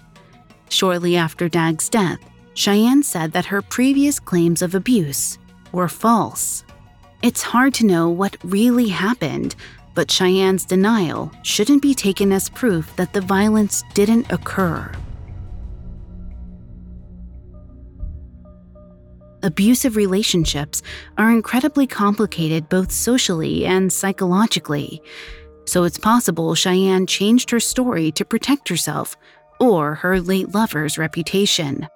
Shortly 0.69 1.17
after 1.17 1.49
Dag's 1.49 1.89
death, 1.89 2.19
Cheyenne 2.55 3.03
said 3.03 3.33
that 3.33 3.47
her 3.47 3.63
previous 3.63 4.21
claims 4.21 4.63
of 4.63 4.75
abuse 4.75 5.39
were 5.73 5.89
false. 5.89 6.65
It's 7.23 7.43
hard 7.43 7.75
to 7.75 7.87
know 7.87 8.09
what 8.09 8.37
really 8.45 8.89
happened, 8.89 9.57
but 9.95 10.11
Cheyenne's 10.11 10.65
denial 10.65 11.33
shouldn't 11.43 11.83
be 11.83 11.95
taken 11.95 12.33
as 12.33 12.49
proof 12.49 12.95
that 12.97 13.13
the 13.13 13.21
violence 13.21 13.83
didn't 13.95 14.31
occur. 14.31 14.93
Abusive 19.45 19.95
relationships 19.95 20.83
are 21.17 21.31
incredibly 21.31 21.87
complicated 21.87 22.69
both 22.69 22.91
socially 22.91 23.65
and 23.65 23.93
psychologically. 23.93 25.01
So 25.67 25.85
it's 25.85 25.99
possible 25.99 26.55
Cheyenne 26.55 27.07
changed 27.07 27.51
her 27.51 27.61
story 27.61 28.11
to 28.13 28.25
protect 28.25 28.69
herself 28.69 29.17
or 29.61 29.95
her 29.97 30.21
late 30.21 30.55
lover's 30.55 30.99
reputation. 30.99 31.87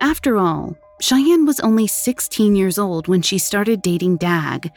After 0.00 0.36
all, 0.36 0.76
Cheyenne 1.00 1.46
was 1.46 1.60
only 1.60 1.86
16 1.86 2.56
years 2.56 2.78
old 2.78 3.06
when 3.06 3.22
she 3.22 3.38
started 3.38 3.82
dating 3.82 4.16
Dag. 4.16 4.70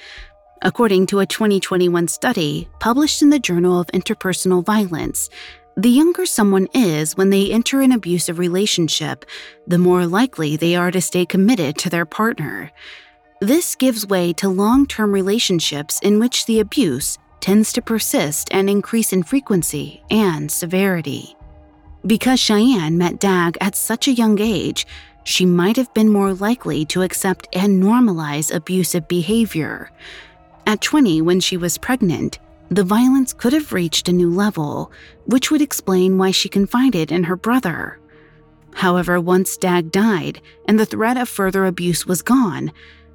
According 0.62 1.06
to 1.08 1.20
a 1.20 1.26
2021 1.26 2.10
study 2.10 2.68
published 2.80 3.22
in 3.22 3.30
the 3.30 3.40
Journal 3.40 3.80
of 3.80 3.88
Interpersonal 3.88 4.64
Violence, 4.66 5.30
the 5.78 5.90
younger 5.90 6.26
someone 6.26 6.68
is 6.74 7.16
when 7.16 7.30
they 7.30 7.52
enter 7.52 7.82
an 7.82 7.92
abusive 7.92 8.40
relationship, 8.40 9.26
the 9.68 9.78
more 9.78 10.06
likely 10.06 10.58
they 10.58 10.76
are 10.76 10.92
to 10.92 11.02
stay 11.02 11.26
committed 11.26 11.78
to 11.78 11.90
their 11.90 12.06
partner. 12.06 12.72
This 13.40 13.76
gives 13.76 14.06
way 14.06 14.34
to 14.34 14.50
long 14.50 14.86
term 14.86 15.14
relationships 15.14 16.00
in 16.02 16.20
which 16.20 16.46
the 16.46 16.60
abuse 16.60 17.18
tends 17.40 17.72
to 17.74 17.82
persist 17.82 18.50
and 18.52 18.70
increase 18.70 19.14
in 19.14 19.24
frequency 19.24 20.04
and 20.12 20.52
severity. 20.52 21.38
Because 22.06 22.40
Cheyenne 22.40 22.98
met 22.98 23.20
Dag 23.20 23.58
at 23.62 23.76
such 23.76 24.08
a 24.08 24.14
young 24.14 24.40
age, 24.40 24.86
she 25.24 25.46
might 25.46 25.78
have 25.78 25.94
been 25.94 26.10
more 26.10 26.34
likely 26.34 26.86
to 26.86 27.04
accept 27.04 27.48
and 27.54 27.82
normalize 27.82 28.54
abusive 28.54 29.08
behavior. 29.08 29.92
At 30.66 30.82
20, 30.82 31.22
when 31.22 31.40
she 31.40 31.56
was 31.56 31.78
pregnant, 31.78 32.40
the 32.70 32.84
violence 32.84 33.34
could 33.34 33.54
have 33.54 33.74
reached 33.74 34.08
a 34.08 34.14
new 34.14 34.30
level, 34.30 34.92
which 35.26 35.50
would 35.50 35.62
explain 35.62 36.18
why 36.18 36.32
she 36.32 36.50
confided 36.50 37.12
in 37.12 37.24
her 37.24 37.36
brother. 37.36 38.00
However, 38.76 39.20
once 39.20 39.58
Dag 39.58 39.92
died 39.92 40.42
and 40.68 40.80
the 40.80 40.86
threat 40.86 41.18
of 41.18 41.28
further 41.28 41.66
abuse 41.66 42.06
was 42.06 42.22
gone, 42.22 42.72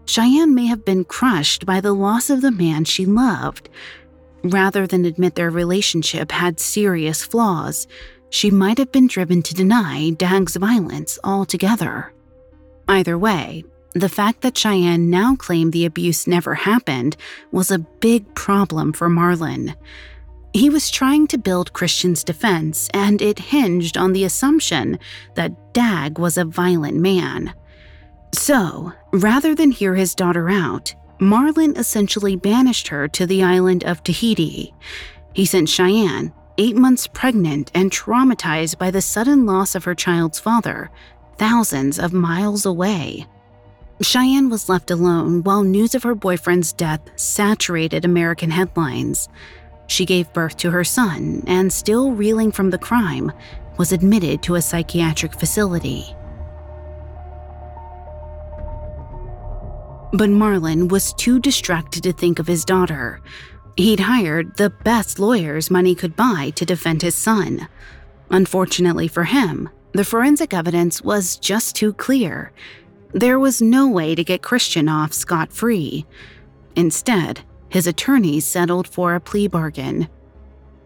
Cheyenne 0.06 0.54
may 0.54 0.66
have 0.66 0.84
been 0.84 1.04
crushed 1.04 1.64
by 1.64 1.80
the 1.80 1.94
loss 1.94 2.28
of 2.28 2.42
the 2.42 2.50
man 2.50 2.84
she 2.84 3.06
loved. 3.06 3.68
Rather 4.42 4.86
than 4.86 5.04
admit 5.04 5.36
their 5.36 5.50
relationship 5.50 6.32
had 6.32 6.60
serious 6.60 7.24
flaws, 7.24 7.86
she 8.28 8.50
might 8.50 8.78
have 8.78 8.92
been 8.92 9.06
driven 9.06 9.40
to 9.42 9.54
deny 9.54 10.10
Dag's 10.10 10.56
violence 10.56 11.18
altogether. 11.24 12.12
Either 12.88 13.16
way, 13.16 13.64
the 13.94 14.08
fact 14.08 14.40
that 14.42 14.58
Cheyenne 14.58 15.08
now 15.08 15.36
claimed 15.36 15.72
the 15.72 15.84
abuse 15.84 16.26
never 16.26 16.54
happened 16.54 17.16
was 17.52 17.70
a 17.70 17.78
big 17.78 18.34
problem 18.34 18.92
for 18.92 19.08
Marlon. 19.08 19.74
He 20.52 20.68
was 20.68 20.90
trying 20.90 21.26
to 21.28 21.38
build 21.38 21.72
Christian's 21.72 22.24
defense, 22.24 22.88
and 22.92 23.22
it 23.22 23.38
hinged 23.38 23.96
on 23.96 24.12
the 24.12 24.24
assumption 24.24 24.98
that 25.34 25.72
Dag 25.72 26.18
was 26.18 26.36
a 26.36 26.44
violent 26.44 26.96
man. 26.96 27.54
So, 28.32 28.92
rather 29.12 29.54
than 29.54 29.70
hear 29.70 29.94
his 29.94 30.14
daughter 30.14 30.50
out, 30.50 30.94
Marlon 31.20 31.78
essentially 31.78 32.36
banished 32.36 32.88
her 32.88 33.06
to 33.08 33.26
the 33.26 33.42
island 33.44 33.84
of 33.84 34.02
Tahiti. 34.02 34.74
He 35.34 35.46
sent 35.46 35.68
Cheyenne, 35.68 36.32
eight 36.58 36.76
months 36.76 37.06
pregnant 37.06 37.70
and 37.74 37.90
traumatized 37.90 38.78
by 38.78 38.90
the 38.90 39.02
sudden 39.02 39.46
loss 39.46 39.74
of 39.76 39.84
her 39.84 39.94
child's 39.94 40.40
father, 40.40 40.90
thousands 41.36 41.98
of 41.98 42.12
miles 42.12 42.66
away. 42.66 43.26
Cheyenne 44.00 44.50
was 44.50 44.68
left 44.68 44.90
alone 44.90 45.42
while 45.44 45.62
news 45.62 45.94
of 45.94 46.02
her 46.02 46.14
boyfriend's 46.14 46.72
death 46.72 47.00
saturated 47.16 48.04
American 48.04 48.50
headlines. 48.50 49.28
She 49.86 50.04
gave 50.04 50.32
birth 50.32 50.56
to 50.58 50.70
her 50.70 50.84
son 50.84 51.44
and, 51.46 51.72
still 51.72 52.10
reeling 52.12 52.50
from 52.50 52.70
the 52.70 52.78
crime, 52.78 53.32
was 53.78 53.92
admitted 53.92 54.42
to 54.42 54.56
a 54.56 54.62
psychiatric 54.62 55.34
facility. 55.34 56.14
But 60.12 60.30
Marlon 60.30 60.88
was 60.88 61.12
too 61.14 61.40
distracted 61.40 62.02
to 62.04 62.12
think 62.12 62.38
of 62.38 62.46
his 62.46 62.64
daughter. 62.64 63.20
He'd 63.76 64.00
hired 64.00 64.56
the 64.56 64.70
best 64.70 65.18
lawyers 65.18 65.70
money 65.70 65.94
could 65.94 66.14
buy 66.14 66.52
to 66.54 66.64
defend 66.64 67.02
his 67.02 67.16
son. 67.16 67.68
Unfortunately 68.30 69.08
for 69.08 69.24
him, 69.24 69.68
the 69.92 70.04
forensic 70.04 70.54
evidence 70.54 71.02
was 71.02 71.36
just 71.36 71.74
too 71.74 71.92
clear. 71.92 72.52
There 73.14 73.38
was 73.38 73.62
no 73.62 73.88
way 73.88 74.16
to 74.16 74.24
get 74.24 74.42
Christian 74.42 74.88
off 74.88 75.12
scot 75.12 75.52
free. 75.52 76.04
Instead, 76.74 77.42
his 77.68 77.86
attorneys 77.86 78.44
settled 78.44 78.88
for 78.88 79.14
a 79.14 79.20
plea 79.20 79.46
bargain. 79.46 80.08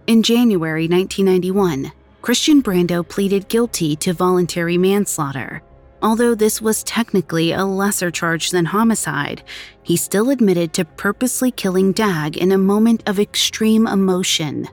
In 0.06 0.22
January 0.22 0.86
1991, 0.88 1.90
Christian 2.20 2.62
Brando 2.62 3.06
pleaded 3.06 3.48
guilty 3.48 3.96
to 3.96 4.12
voluntary 4.12 4.76
manslaughter. 4.76 5.62
Although 6.02 6.34
this 6.34 6.60
was 6.60 6.82
technically 6.82 7.52
a 7.52 7.64
lesser 7.64 8.10
charge 8.10 8.50
than 8.50 8.66
homicide, 8.66 9.42
he 9.82 9.96
still 9.96 10.28
admitted 10.28 10.74
to 10.74 10.84
purposely 10.84 11.50
killing 11.50 11.92
Dag 11.92 12.36
in 12.36 12.52
a 12.52 12.58
moment 12.58 13.02
of 13.06 13.18
extreme 13.18 13.86
emotion. 13.86 14.68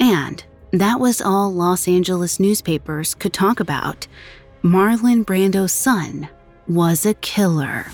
And 0.00 0.44
that 0.72 0.98
was 0.98 1.22
all 1.22 1.52
Los 1.52 1.86
Angeles 1.86 2.40
newspapers 2.40 3.14
could 3.14 3.32
talk 3.32 3.60
about. 3.60 4.08
Marlon 4.64 5.24
Brando's 5.24 5.72
son 5.72 6.28
was 6.68 7.04
a 7.04 7.14
killer. 7.14 7.86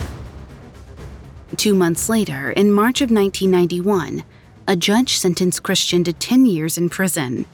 Two 1.56 1.74
months 1.74 2.08
later, 2.08 2.50
in 2.50 2.70
March 2.70 3.00
of 3.00 3.10
1991, 3.10 4.22
a 4.66 4.76
judge 4.76 5.16
sentenced 5.16 5.62
Christian 5.62 6.04
to 6.04 6.12
10 6.12 6.44
years 6.44 6.76
in 6.76 6.90
prison. 6.90 7.46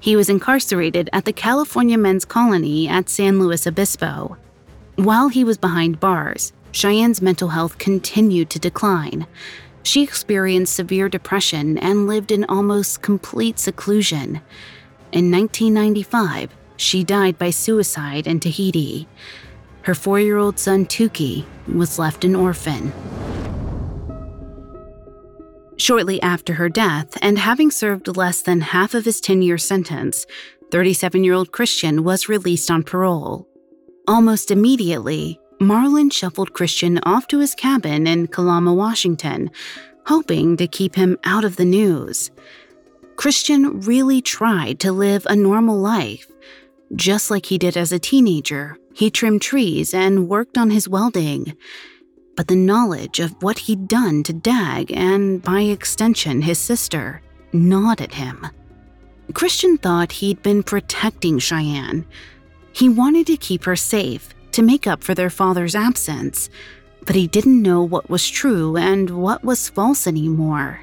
He 0.00 0.16
was 0.16 0.30
incarcerated 0.30 1.10
at 1.12 1.26
the 1.26 1.32
California 1.32 1.98
Men's 1.98 2.24
Colony 2.24 2.88
at 2.88 3.10
San 3.10 3.38
Luis 3.38 3.66
Obispo. 3.66 4.38
While 4.96 5.28
he 5.28 5.44
was 5.44 5.58
behind 5.58 6.00
bars, 6.00 6.52
Cheyenne's 6.72 7.20
mental 7.20 7.48
health 7.48 7.76
continued 7.78 8.48
to 8.50 8.58
decline. 8.58 9.26
She 9.82 10.02
experienced 10.02 10.74
severe 10.74 11.08
depression 11.08 11.76
and 11.78 12.06
lived 12.06 12.32
in 12.32 12.44
almost 12.44 13.02
complete 13.02 13.58
seclusion. 13.58 14.40
In 15.12 15.30
1995, 15.30 16.50
she 16.76 17.04
died 17.04 17.38
by 17.38 17.50
suicide 17.50 18.26
in 18.26 18.40
Tahiti. 18.40 19.06
Her 19.86 19.94
four 19.94 20.18
year 20.18 20.36
old 20.36 20.58
son, 20.58 20.84
Tuki, 20.84 21.44
was 21.72 21.96
left 21.96 22.24
an 22.24 22.34
orphan. 22.34 22.92
Shortly 25.76 26.20
after 26.22 26.54
her 26.54 26.68
death, 26.68 27.16
and 27.22 27.38
having 27.38 27.70
served 27.70 28.16
less 28.16 28.42
than 28.42 28.62
half 28.62 28.94
of 28.94 29.04
his 29.04 29.20
10 29.20 29.42
year 29.42 29.58
sentence, 29.58 30.26
37 30.72 31.22
year 31.22 31.34
old 31.34 31.52
Christian 31.52 32.02
was 32.02 32.28
released 32.28 32.68
on 32.68 32.82
parole. 32.82 33.46
Almost 34.08 34.50
immediately, 34.50 35.38
Marlon 35.60 36.12
shuffled 36.12 36.52
Christian 36.52 36.98
off 37.04 37.28
to 37.28 37.38
his 37.38 37.54
cabin 37.54 38.08
in 38.08 38.26
Kalama, 38.26 38.74
Washington, 38.74 39.52
hoping 40.06 40.56
to 40.56 40.66
keep 40.66 40.96
him 40.96 41.16
out 41.22 41.44
of 41.44 41.54
the 41.54 41.64
news. 41.64 42.32
Christian 43.14 43.82
really 43.82 44.20
tried 44.20 44.80
to 44.80 44.90
live 44.90 45.24
a 45.26 45.36
normal 45.36 45.78
life. 45.78 46.26
Just 46.94 47.30
like 47.30 47.46
he 47.46 47.58
did 47.58 47.76
as 47.76 47.92
a 47.92 47.98
teenager, 47.98 48.78
he 48.94 49.10
trimmed 49.10 49.42
trees 49.42 49.92
and 49.92 50.28
worked 50.28 50.56
on 50.56 50.70
his 50.70 50.88
welding 50.88 51.56
but 52.36 52.48
the 52.48 52.54
knowledge 52.54 53.18
of 53.18 53.42
what 53.42 53.58
he'd 53.60 53.88
done 53.88 54.22
to 54.22 54.32
Dag 54.32 54.92
and, 54.92 55.42
by 55.42 55.62
extension, 55.62 56.42
his 56.42 56.58
sister, 56.58 57.22
gnawed 57.52 58.00
at 58.02 58.14
him. 58.14 58.46
Christian 59.32 59.78
thought 59.78 60.12
he'd 60.12 60.42
been 60.42 60.62
protecting 60.62 61.38
Cheyenne. 61.38 62.06
He 62.72 62.88
wanted 62.88 63.26
to 63.28 63.38
keep 63.38 63.64
her 63.64 63.74
safe 63.74 64.34
to 64.52 64.62
make 64.62 64.86
up 64.86 65.02
for 65.02 65.14
their 65.14 65.30
father's 65.30 65.74
absence, 65.74 66.50
but 67.06 67.16
he 67.16 67.26
didn't 67.26 67.62
know 67.62 67.82
what 67.82 68.10
was 68.10 68.28
true 68.28 68.76
and 68.76 69.10
what 69.10 69.42
was 69.42 69.70
false 69.70 70.06
anymore. 70.06 70.80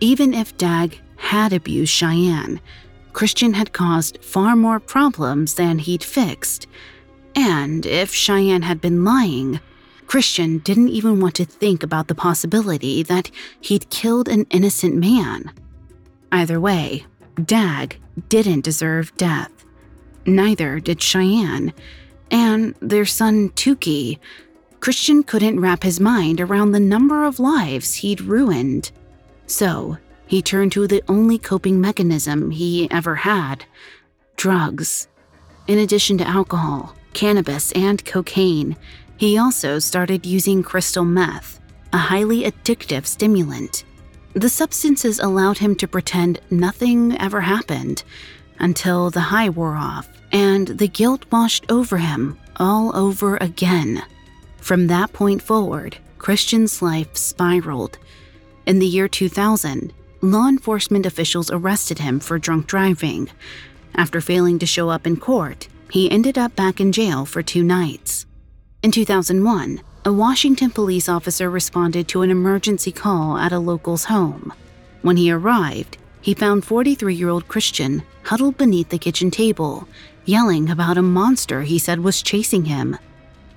Even 0.00 0.34
if 0.34 0.56
Dag 0.58 0.98
had 1.16 1.52
abused 1.52 1.92
Cheyenne, 1.92 2.60
Christian 3.12 3.54
had 3.54 3.72
caused 3.72 4.22
far 4.22 4.56
more 4.56 4.80
problems 4.80 5.54
than 5.54 5.78
he'd 5.78 6.02
fixed. 6.02 6.66
And 7.34 7.86
if 7.86 8.12
Cheyenne 8.12 8.62
had 8.62 8.80
been 8.80 9.04
lying, 9.04 9.60
Christian 10.06 10.58
didn't 10.58 10.90
even 10.90 11.20
want 11.20 11.34
to 11.36 11.44
think 11.44 11.82
about 11.82 12.08
the 12.08 12.14
possibility 12.14 13.02
that 13.02 13.30
he'd 13.60 13.88
killed 13.90 14.28
an 14.28 14.46
innocent 14.50 14.94
man. 14.94 15.50
Either 16.30 16.60
way, 16.60 17.06
Dag 17.42 17.98
didn't 18.28 18.64
deserve 18.64 19.16
death. 19.16 19.50
Neither 20.26 20.80
did 20.80 21.00
Cheyenne. 21.00 21.72
And 22.30 22.74
their 22.80 23.06
son, 23.06 23.50
Tuki. 23.50 24.18
Christian 24.80 25.22
couldn't 25.22 25.60
wrap 25.60 25.82
his 25.82 26.00
mind 26.00 26.40
around 26.40 26.72
the 26.72 26.80
number 26.80 27.24
of 27.24 27.38
lives 27.38 27.94
he'd 27.94 28.20
ruined. 28.20 28.90
So, 29.46 29.96
he 30.32 30.40
turned 30.40 30.72
to 30.72 30.86
the 30.86 31.02
only 31.08 31.36
coping 31.36 31.78
mechanism 31.78 32.50
he 32.50 32.90
ever 32.90 33.16
had 33.16 33.66
drugs. 34.34 35.06
In 35.66 35.78
addition 35.78 36.16
to 36.16 36.26
alcohol, 36.26 36.96
cannabis, 37.12 37.70
and 37.72 38.02
cocaine, 38.06 38.74
he 39.18 39.36
also 39.36 39.78
started 39.78 40.24
using 40.24 40.62
crystal 40.62 41.04
meth, 41.04 41.60
a 41.92 41.98
highly 41.98 42.44
addictive 42.44 43.04
stimulant. 43.04 43.84
The 44.32 44.48
substances 44.48 45.18
allowed 45.18 45.58
him 45.58 45.74
to 45.76 45.86
pretend 45.86 46.40
nothing 46.50 47.14
ever 47.18 47.42
happened 47.42 48.02
until 48.58 49.10
the 49.10 49.28
high 49.32 49.50
wore 49.50 49.76
off 49.76 50.08
and 50.32 50.66
the 50.66 50.88
guilt 50.88 51.26
washed 51.30 51.70
over 51.70 51.98
him 51.98 52.38
all 52.56 52.96
over 52.96 53.36
again. 53.36 54.02
From 54.56 54.86
that 54.86 55.12
point 55.12 55.42
forward, 55.42 55.98
Christian's 56.16 56.80
life 56.80 57.18
spiraled. 57.18 57.98
In 58.64 58.78
the 58.78 58.86
year 58.86 59.08
2000, 59.08 59.92
law 60.22 60.46
enforcement 60.46 61.04
officials 61.04 61.50
arrested 61.50 61.98
him 61.98 62.20
for 62.20 62.38
drunk 62.38 62.68
driving. 62.68 63.28
After 63.96 64.20
failing 64.20 64.60
to 64.60 64.66
show 64.66 64.88
up 64.88 65.04
in 65.04 65.16
court, 65.16 65.66
he 65.90 66.10
ended 66.10 66.38
up 66.38 66.54
back 66.54 66.80
in 66.80 66.92
jail 66.92 67.26
for 67.26 67.42
two 67.42 67.64
nights. 67.64 68.24
In 68.84 68.92
2001, 68.92 69.80
a 70.04 70.12
Washington 70.12 70.70
police 70.70 71.08
officer 71.08 71.50
responded 71.50 72.06
to 72.08 72.22
an 72.22 72.30
emergency 72.30 72.92
call 72.92 73.36
at 73.36 73.52
a 73.52 73.58
local's 73.58 74.04
home. 74.04 74.52
When 75.02 75.16
he 75.16 75.32
arrived, 75.32 75.98
he 76.20 76.34
found 76.34 76.64
43 76.64 77.14
year 77.14 77.28
old 77.28 77.48
Christian 77.48 78.04
huddled 78.22 78.56
beneath 78.56 78.90
the 78.90 78.98
kitchen 78.98 79.30
table, 79.30 79.88
yelling 80.24 80.70
about 80.70 80.98
a 80.98 81.02
monster 81.02 81.62
he 81.62 81.80
said 81.80 81.98
was 81.98 82.22
chasing 82.22 82.66
him. 82.66 82.96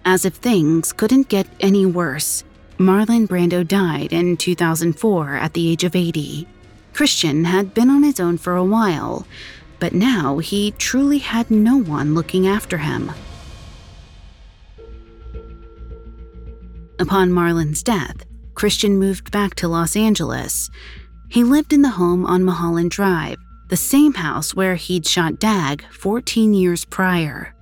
As 0.04 0.26
if 0.26 0.34
things 0.34 0.92
couldn't 0.94 1.30
get 1.30 1.46
any 1.60 1.86
worse, 1.86 2.44
Marlon 2.80 3.28
Brando 3.28 3.66
died 3.66 4.12
in 4.12 4.36
2004 4.36 5.36
at 5.36 5.54
the 5.54 5.72
age 5.72 5.84
of 5.84 5.96
80. 5.96 6.48
Christian 6.96 7.44
had 7.44 7.74
been 7.74 7.90
on 7.90 8.04
his 8.04 8.22
own 8.22 8.38
for 8.38 8.56
a 8.56 8.64
while, 8.64 9.28
but 9.80 9.94
now 9.94 10.38
he 10.38 10.72
truly 10.72 11.18
had 11.18 11.52
no 11.52 11.76
one 11.76 12.16
looking 12.16 12.48
after 12.48 12.78
him. 12.78 13.12
Upon 16.98 17.34
Marlon's 17.34 17.84
death, 17.84 18.26
Christian 18.54 18.98
moved 18.98 19.30
back 19.30 19.56
to 19.56 19.68
Los 19.68 19.98
Angeles. 19.98 20.70
He 21.28 21.44
lived 21.44 21.74
in 21.74 21.82
the 21.82 21.90
home 21.90 22.26
on 22.26 22.46
Mulholland 22.46 22.92
Drive, 22.92 23.40
the 23.68 23.76
same 23.76 24.14
house 24.14 24.56
where 24.56 24.76
he'd 24.76 25.06
shot 25.06 25.38
Dag 25.38 25.84
14 25.92 26.54
years 26.54 26.86
prior. 26.86 27.54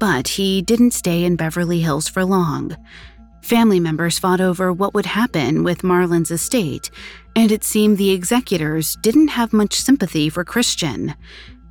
But 0.00 0.28
he 0.28 0.62
didn't 0.62 0.92
stay 0.92 1.24
in 1.24 1.36
Beverly 1.36 1.80
Hills 1.80 2.08
for 2.08 2.24
long. 2.24 2.74
Family 3.48 3.80
members 3.80 4.18
fought 4.18 4.42
over 4.42 4.74
what 4.74 4.92
would 4.92 5.06
happen 5.06 5.64
with 5.64 5.82
Marlon's 5.82 6.30
estate, 6.30 6.90
and 7.34 7.50
it 7.50 7.64
seemed 7.64 7.96
the 7.96 8.10
executors 8.10 8.94
didn't 9.00 9.28
have 9.28 9.54
much 9.54 9.72
sympathy 9.72 10.28
for 10.28 10.44
Christian. 10.44 11.14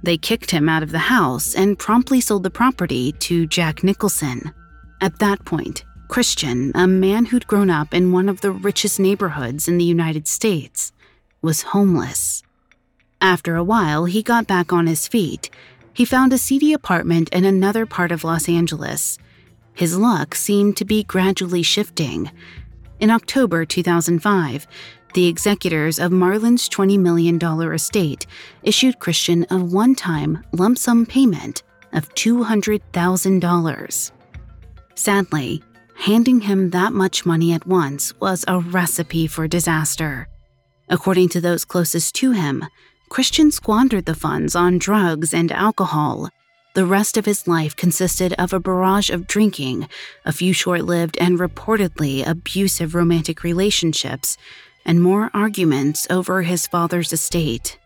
They 0.02 0.18
kicked 0.18 0.50
him 0.50 0.70
out 0.70 0.82
of 0.82 0.90
the 0.90 0.98
house 0.98 1.54
and 1.54 1.78
promptly 1.78 2.20
sold 2.20 2.42
the 2.42 2.50
property 2.50 3.12
to 3.20 3.46
Jack 3.46 3.84
Nicholson. 3.84 4.52
At 5.02 5.20
that 5.20 5.46
point, 5.46 5.86
Christian, 6.08 6.72
a 6.74 6.88
man 6.88 7.26
who'd 7.26 7.46
grown 7.46 7.70
up 7.70 7.94
in 7.94 8.12
one 8.12 8.28
of 8.28 8.42
the 8.42 8.50
richest 8.50 9.00
neighborhoods 9.00 9.68
in 9.68 9.78
the 9.78 9.86
United 9.86 10.28
States, 10.28 10.92
was 11.44 11.62
homeless. 11.62 12.42
After 13.22 13.56
a 13.56 13.64
while, 13.64 14.06
he 14.06 14.24
got 14.24 14.48
back 14.48 14.74
on 14.74 14.88
his 14.88 15.08
feet. 15.08 15.52
He 15.94 16.06
found 16.06 16.34
a 16.34 16.40
seedy 16.40 16.74
apartment 16.74 17.30
in 17.30 17.46
another 17.46 17.86
part 17.86 18.12
of 18.12 18.24
Los 18.24 18.50
Angeles. 18.50 19.20
His 19.78 19.96
luck 19.96 20.34
seemed 20.34 20.76
to 20.78 20.86
be 20.86 21.04
gradually 21.04 21.62
shifting. 21.62 22.32
In 23.00 23.12
October 23.12 23.64
2005, 23.64 24.66
the 25.14 25.28
executors 25.28 26.00
of 26.00 26.12
Marlon's 26.12 26.68
$20 26.68 26.98
million 26.98 27.40
estate 27.72 28.26
issued 28.64 28.98
Christian 28.98 29.46
a 29.52 29.58
one 29.58 29.94
time 29.94 30.44
lump 30.52 30.80
sum 30.80 31.06
payment 31.06 31.62
of 31.94 32.12
$200,000. 32.16 34.12
Sadly, 34.96 35.64
handing 35.96 36.42
him 36.42 36.72
that 36.72 36.94
much 36.94 37.28
money 37.28 37.54
at 37.54 37.68
once 37.68 38.20
was 38.20 38.44
a 38.48 38.60
recipe 38.60 39.28
for 39.28 39.48
disaster. 39.48 40.28
According 40.90 41.30
to 41.30 41.40
those 41.40 41.66
closest 41.66 42.16
to 42.16 42.32
him, 42.32 42.66
Christian 43.10 43.52
squandered 43.52 44.06
the 44.06 44.16
funds 44.16 44.56
on 44.56 44.80
drugs 44.80 45.36
and 45.36 45.52
alcohol. 45.52 46.30
The 46.78 46.86
rest 46.86 47.18
of 47.18 47.26
his 47.26 47.48
life 47.48 47.76
consisted 47.76 48.34
of 48.34 48.54
a 48.54 48.60
barrage 48.60 49.10
of 49.10 49.26
drinking, 49.26 49.90
a 50.26 50.32
few 50.32 50.54
short 50.54 50.84
lived 50.84 51.18
and 51.18 51.40
reportedly 51.40 52.24
abusive 52.24 52.94
romantic 52.94 53.42
relationships, 53.42 54.38
and 54.86 55.02
more 55.02 55.32
arguments 55.34 56.06
over 56.12 56.44
his 56.44 56.68
father's 56.68 57.12
estate. 57.12 57.80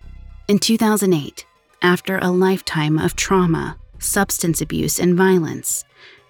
In 0.50 0.60
2008, 0.60 1.46
after 1.82 2.18
a 2.18 2.32
lifetime 2.32 2.98
of 2.98 3.16
trauma, 3.16 3.78
substance 3.98 4.60
abuse, 4.60 5.00
and 5.00 5.16
violence, 5.16 5.86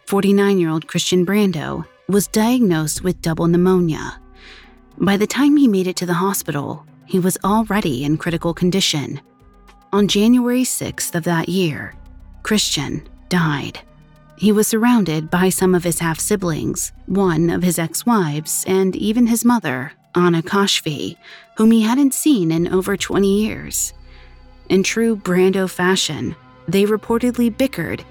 49 0.05 0.59
year 0.59 0.69
old 0.69 0.87
Christian 0.87 1.25
Brando 1.25 1.87
was 2.07 2.27
diagnosed 2.27 3.03
with 3.03 3.23
double 3.23 3.47
pneumonia. 3.47 4.21
By 4.99 5.17
the 5.17 5.25
time 5.25 5.57
he 5.57 5.67
made 5.67 5.87
it 5.87 5.95
to 5.95 6.05
the 6.05 6.21
hospital, 6.21 6.85
he 7.07 7.17
was 7.17 7.39
already 7.43 8.03
in 8.03 8.17
critical 8.17 8.53
condition. 8.53 9.19
On 9.91 10.07
January 10.07 10.61
6th 10.61 11.15
of 11.15 11.23
that 11.23 11.49
year, 11.49 11.95
Christian 12.43 13.07
died. 13.29 13.79
He 14.37 14.51
was 14.51 14.67
surrounded 14.67 15.29
by 15.29 15.49
some 15.49 15.75
of 15.75 15.83
his 15.83 15.99
half 15.99 16.19
siblings, 16.19 16.91
one 17.05 17.49
of 17.49 17.63
his 17.63 17.77
ex 17.77 18.05
wives, 18.05 18.65
and 18.67 18.95
even 18.95 19.27
his 19.27 19.45
mother, 19.45 19.93
Anna 20.15 20.41
Kashfi, 20.41 21.15
whom 21.57 21.71
he 21.71 21.83
hadn't 21.83 22.13
seen 22.13 22.51
in 22.51 22.67
over 22.67 22.97
20 22.97 23.41
years. 23.43 23.93
In 24.69 24.83
true 24.83 25.15
Brando 25.15 25.69
fashion, 25.69 26.35
they 26.67 26.85
reportedly 26.85 27.55
bickered, 27.55 28.03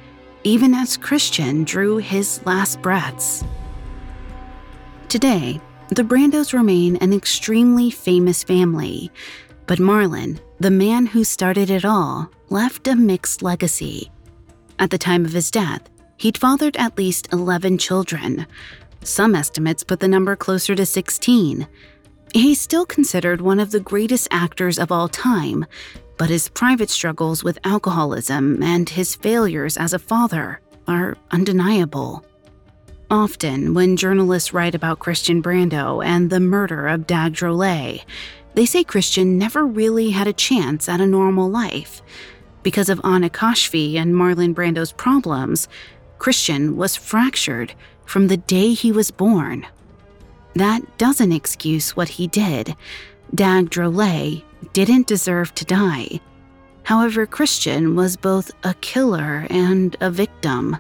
even 0.45 0.75
as 0.75 0.97
Christian 0.97 1.65
drew 1.65 1.99
his 1.99 2.41
last 2.47 2.81
breaths. 2.81 3.45
Today, 5.09 5.61
the 5.89 6.05
Brandos 6.05 6.53
remain 6.53 6.97
an 6.97 7.13
extremely 7.13 7.91
famous 7.91 8.45
family, 8.45 9.11
but 9.67 9.79
Marlon, 9.79 10.39
the 10.61 10.71
man 10.71 11.07
who 11.07 11.25
started 11.25 11.71
it 11.71 11.85
all, 11.85 12.31
left 12.49 12.87
a 12.87 12.95
mixed 12.95 13.43
legacy. 13.43 14.11
At 14.81 14.91
the 14.91 14.99
time 14.99 15.25
of 15.25 15.33
his 15.33 15.51
death, 15.51 15.89
he'd 16.17 16.39
fathered 16.39 16.77
at 16.77 16.99
least 16.99 17.29
11 17.33 17.79
children, 17.79 18.47
some 19.03 19.35
estimates 19.35 19.83
put 19.83 20.01
the 20.01 20.09
number 20.09 20.37
closer 20.37 20.75
to 20.75 20.85
16. 20.85 21.67
He's 22.35 22.61
still 22.61 22.85
considered 22.85 23.41
one 23.41 23.59
of 23.59 23.71
the 23.71 23.81
greatest 23.81 24.29
actors 24.31 24.79
of 24.79 24.93
all 24.93 25.09
time, 25.09 25.65
but 26.19 26.29
his 26.29 26.49
private 26.49 26.91
struggles 26.91 27.43
with 27.43 27.59
alcoholism 27.65 28.63
and 28.63 28.89
his 28.89 29.15
failures 29.15 29.77
as 29.77 29.95
a 29.95 29.99
father 29.99 30.61
are 30.87 31.17
undeniable. 31.31 32.25
Often, 33.11 33.75
when 33.75 33.97
journalists 33.97 34.53
write 34.53 34.75
about 34.75 34.99
Christian 34.99 35.43
Brando 35.43 36.05
and 36.05 36.31
the 36.31 36.41
murder 36.41 36.87
of 36.87 37.07
Dag 37.07 37.33
Drolet, 37.33 38.05
they 38.55 38.67
say 38.67 38.85
Christian 38.85 39.39
never 39.39 39.67
really 39.67 40.11
had 40.11 40.29
a 40.29 40.33
chance 40.33 40.89
at 40.89 41.01
a 41.01 41.07
normal 41.07 41.49
life. 41.49 42.03
Because 42.63 42.89
of 42.89 43.01
Anna 43.05 43.31
Kashfi 43.31 43.97
and 43.97 44.15
Marlon 44.15 44.55
Brando's 44.55 44.93
problems, 44.93 45.69
Christian 46.19 46.77
was 46.77 46.97
fractured 46.97 47.75
from 48.05 48.29
the 48.29 48.37
day 48.37 48.75
he 48.75 48.93
was 48.93 49.11
born. 49.11 49.67
That 50.55 50.83
doesn't 50.99 51.33
excuse 51.33 51.97
what 51.97 52.09
he 52.09 52.27
did. 52.27 52.77
Dag 53.35 53.71
Drolet 53.71 54.43
didn't 54.73 55.07
deserve 55.07 55.55
to 55.55 55.65
die. 55.65 56.21
However, 56.83 57.25
Christian 57.25 57.95
was 57.95 58.17
both 58.17 58.51
a 58.65 58.75
killer 58.75 59.47
and 59.49 59.97
a 60.01 60.11
victim. 60.11 60.77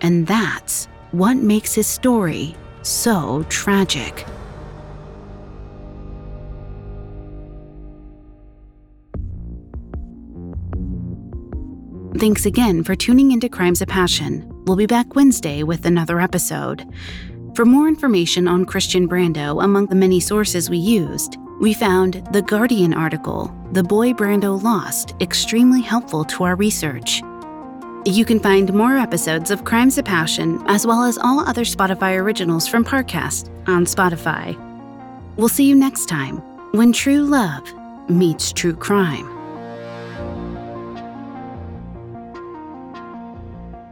And 0.00 0.26
that's 0.26 0.86
what 1.12 1.36
makes 1.36 1.74
his 1.74 1.86
story 1.86 2.56
so 2.82 3.46
tragic. 3.48 4.26
Thanks 12.16 12.46
again 12.46 12.82
for 12.82 12.96
tuning 12.96 13.32
into 13.32 13.50
Crimes 13.50 13.82
of 13.82 13.88
Passion. 13.88 14.50
We'll 14.64 14.76
be 14.76 14.86
back 14.86 15.14
Wednesday 15.14 15.62
with 15.62 15.84
another 15.84 16.20
episode. 16.20 16.84
For 17.54 17.66
more 17.66 17.86
information 17.86 18.48
on 18.48 18.64
Christian 18.64 19.06
Brando, 19.06 19.62
among 19.62 19.86
the 19.86 19.94
many 19.94 20.18
sources 20.18 20.70
we 20.70 20.78
used, 20.78 21.36
we 21.60 21.74
found 21.74 22.26
the 22.32 22.42
Guardian 22.42 22.94
article, 22.94 23.54
The 23.72 23.84
Boy 23.84 24.12
Brando 24.12 24.60
Lost, 24.60 25.14
extremely 25.20 25.82
helpful 25.82 26.24
to 26.24 26.44
our 26.44 26.56
research. 26.56 27.20
You 28.06 28.24
can 28.24 28.40
find 28.40 28.72
more 28.72 28.96
episodes 28.96 29.50
of 29.50 29.64
Crimes 29.64 29.98
of 29.98 30.06
Passion, 30.06 30.62
as 30.66 30.86
well 30.86 31.04
as 31.04 31.18
all 31.18 31.40
other 31.40 31.62
Spotify 31.62 32.18
originals 32.18 32.66
from 32.66 32.84
Parcast, 32.84 33.48
on 33.68 33.84
Spotify. 33.84 34.56
We'll 35.36 35.48
see 35.48 35.68
you 35.68 35.76
next 35.76 36.06
time 36.06 36.38
when 36.72 36.92
true 36.92 37.22
love 37.22 37.70
meets 38.08 38.50
true 38.52 38.74
crime. 38.74 39.37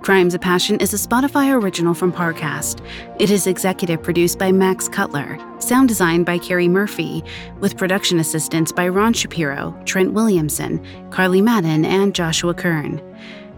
Crimes 0.06 0.34
of 0.34 0.40
Passion 0.40 0.78
is 0.78 0.94
a 0.94 1.08
Spotify 1.08 1.52
original 1.52 1.92
from 1.92 2.12
Parcast. 2.12 2.80
It 3.18 3.28
is 3.28 3.48
executive 3.48 4.04
produced 4.04 4.38
by 4.38 4.52
Max 4.52 4.88
Cutler, 4.88 5.36
sound 5.58 5.88
designed 5.88 6.24
by 6.24 6.38
Carrie 6.38 6.68
Murphy, 6.68 7.24
with 7.58 7.76
production 7.76 8.20
assistance 8.20 8.70
by 8.70 8.86
Ron 8.86 9.12
Shapiro, 9.14 9.76
Trent 9.84 10.12
Williamson, 10.12 10.80
Carly 11.10 11.40
Madden, 11.42 11.84
and 11.84 12.14
Joshua 12.14 12.54
Kern. 12.54 13.02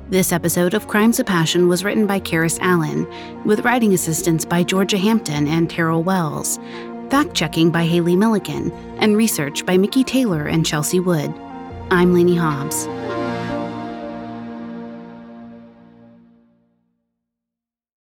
This 0.09 0.33
episode 0.33 0.73
of 0.73 0.89
Crimes 0.89 1.21
of 1.21 1.27
Passion 1.27 1.69
was 1.69 1.85
written 1.85 2.07
by 2.07 2.19
Karis 2.19 2.59
Allen, 2.63 3.07
with 3.45 3.61
writing 3.67 3.93
assistance 3.93 4.47
by 4.47 4.63
Georgia 4.63 4.97
Hampton 4.97 5.47
and 5.49 5.69
Terrell 5.69 6.03
Wells, 6.03 6.59
fact 7.11 7.35
checking 7.35 7.71
by 7.71 7.85
Haley 7.85 8.17
Milligan, 8.17 8.73
and 9.01 9.19
research 9.19 9.67
by 9.67 9.77
Mickey 9.77 10.03
Taylor 10.03 10.47
and 10.47 10.65
Chelsea 10.65 10.99
Wood. 10.99 11.31
I'm 11.91 12.15
Lainey 12.15 12.37
Hobbs. 12.37 12.89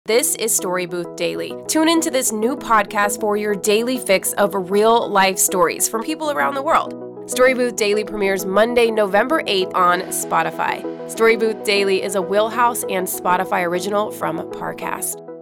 This 0.07 0.37
is 0.37 0.55
Story 0.55 0.87
Booth 0.87 1.17
Daily. 1.17 1.53
Tune 1.67 1.89
into 1.89 2.13
this 2.13 2.31
new 2.31 2.55
podcast 2.55 3.19
for 3.19 3.37
your 3.37 3.57
daily 3.57 3.99
fix 3.99 4.33
of 4.35 4.71
real 4.71 5.09
life 5.09 5.37
stories 5.37 5.89
from 5.89 6.05
people 6.05 6.31
around 6.31 6.55
the 6.55 6.63
world. 6.63 7.29
Story 7.29 7.55
Booth 7.55 7.75
Daily 7.75 8.05
premieres 8.05 8.47
Monday, 8.47 8.93
November 8.93 9.43
8th 9.43 9.75
on 9.75 10.03
Spotify. 10.03 11.11
Story 11.11 11.37
Booth 11.37 11.65
Daily 11.65 12.05
is 12.05 12.15
a 12.15 12.23
Wheelhouse 12.23 12.85
and 12.85 13.05
Spotify 13.05 13.67
original 13.67 14.13
from 14.13 14.39
Parcast. 14.53 15.36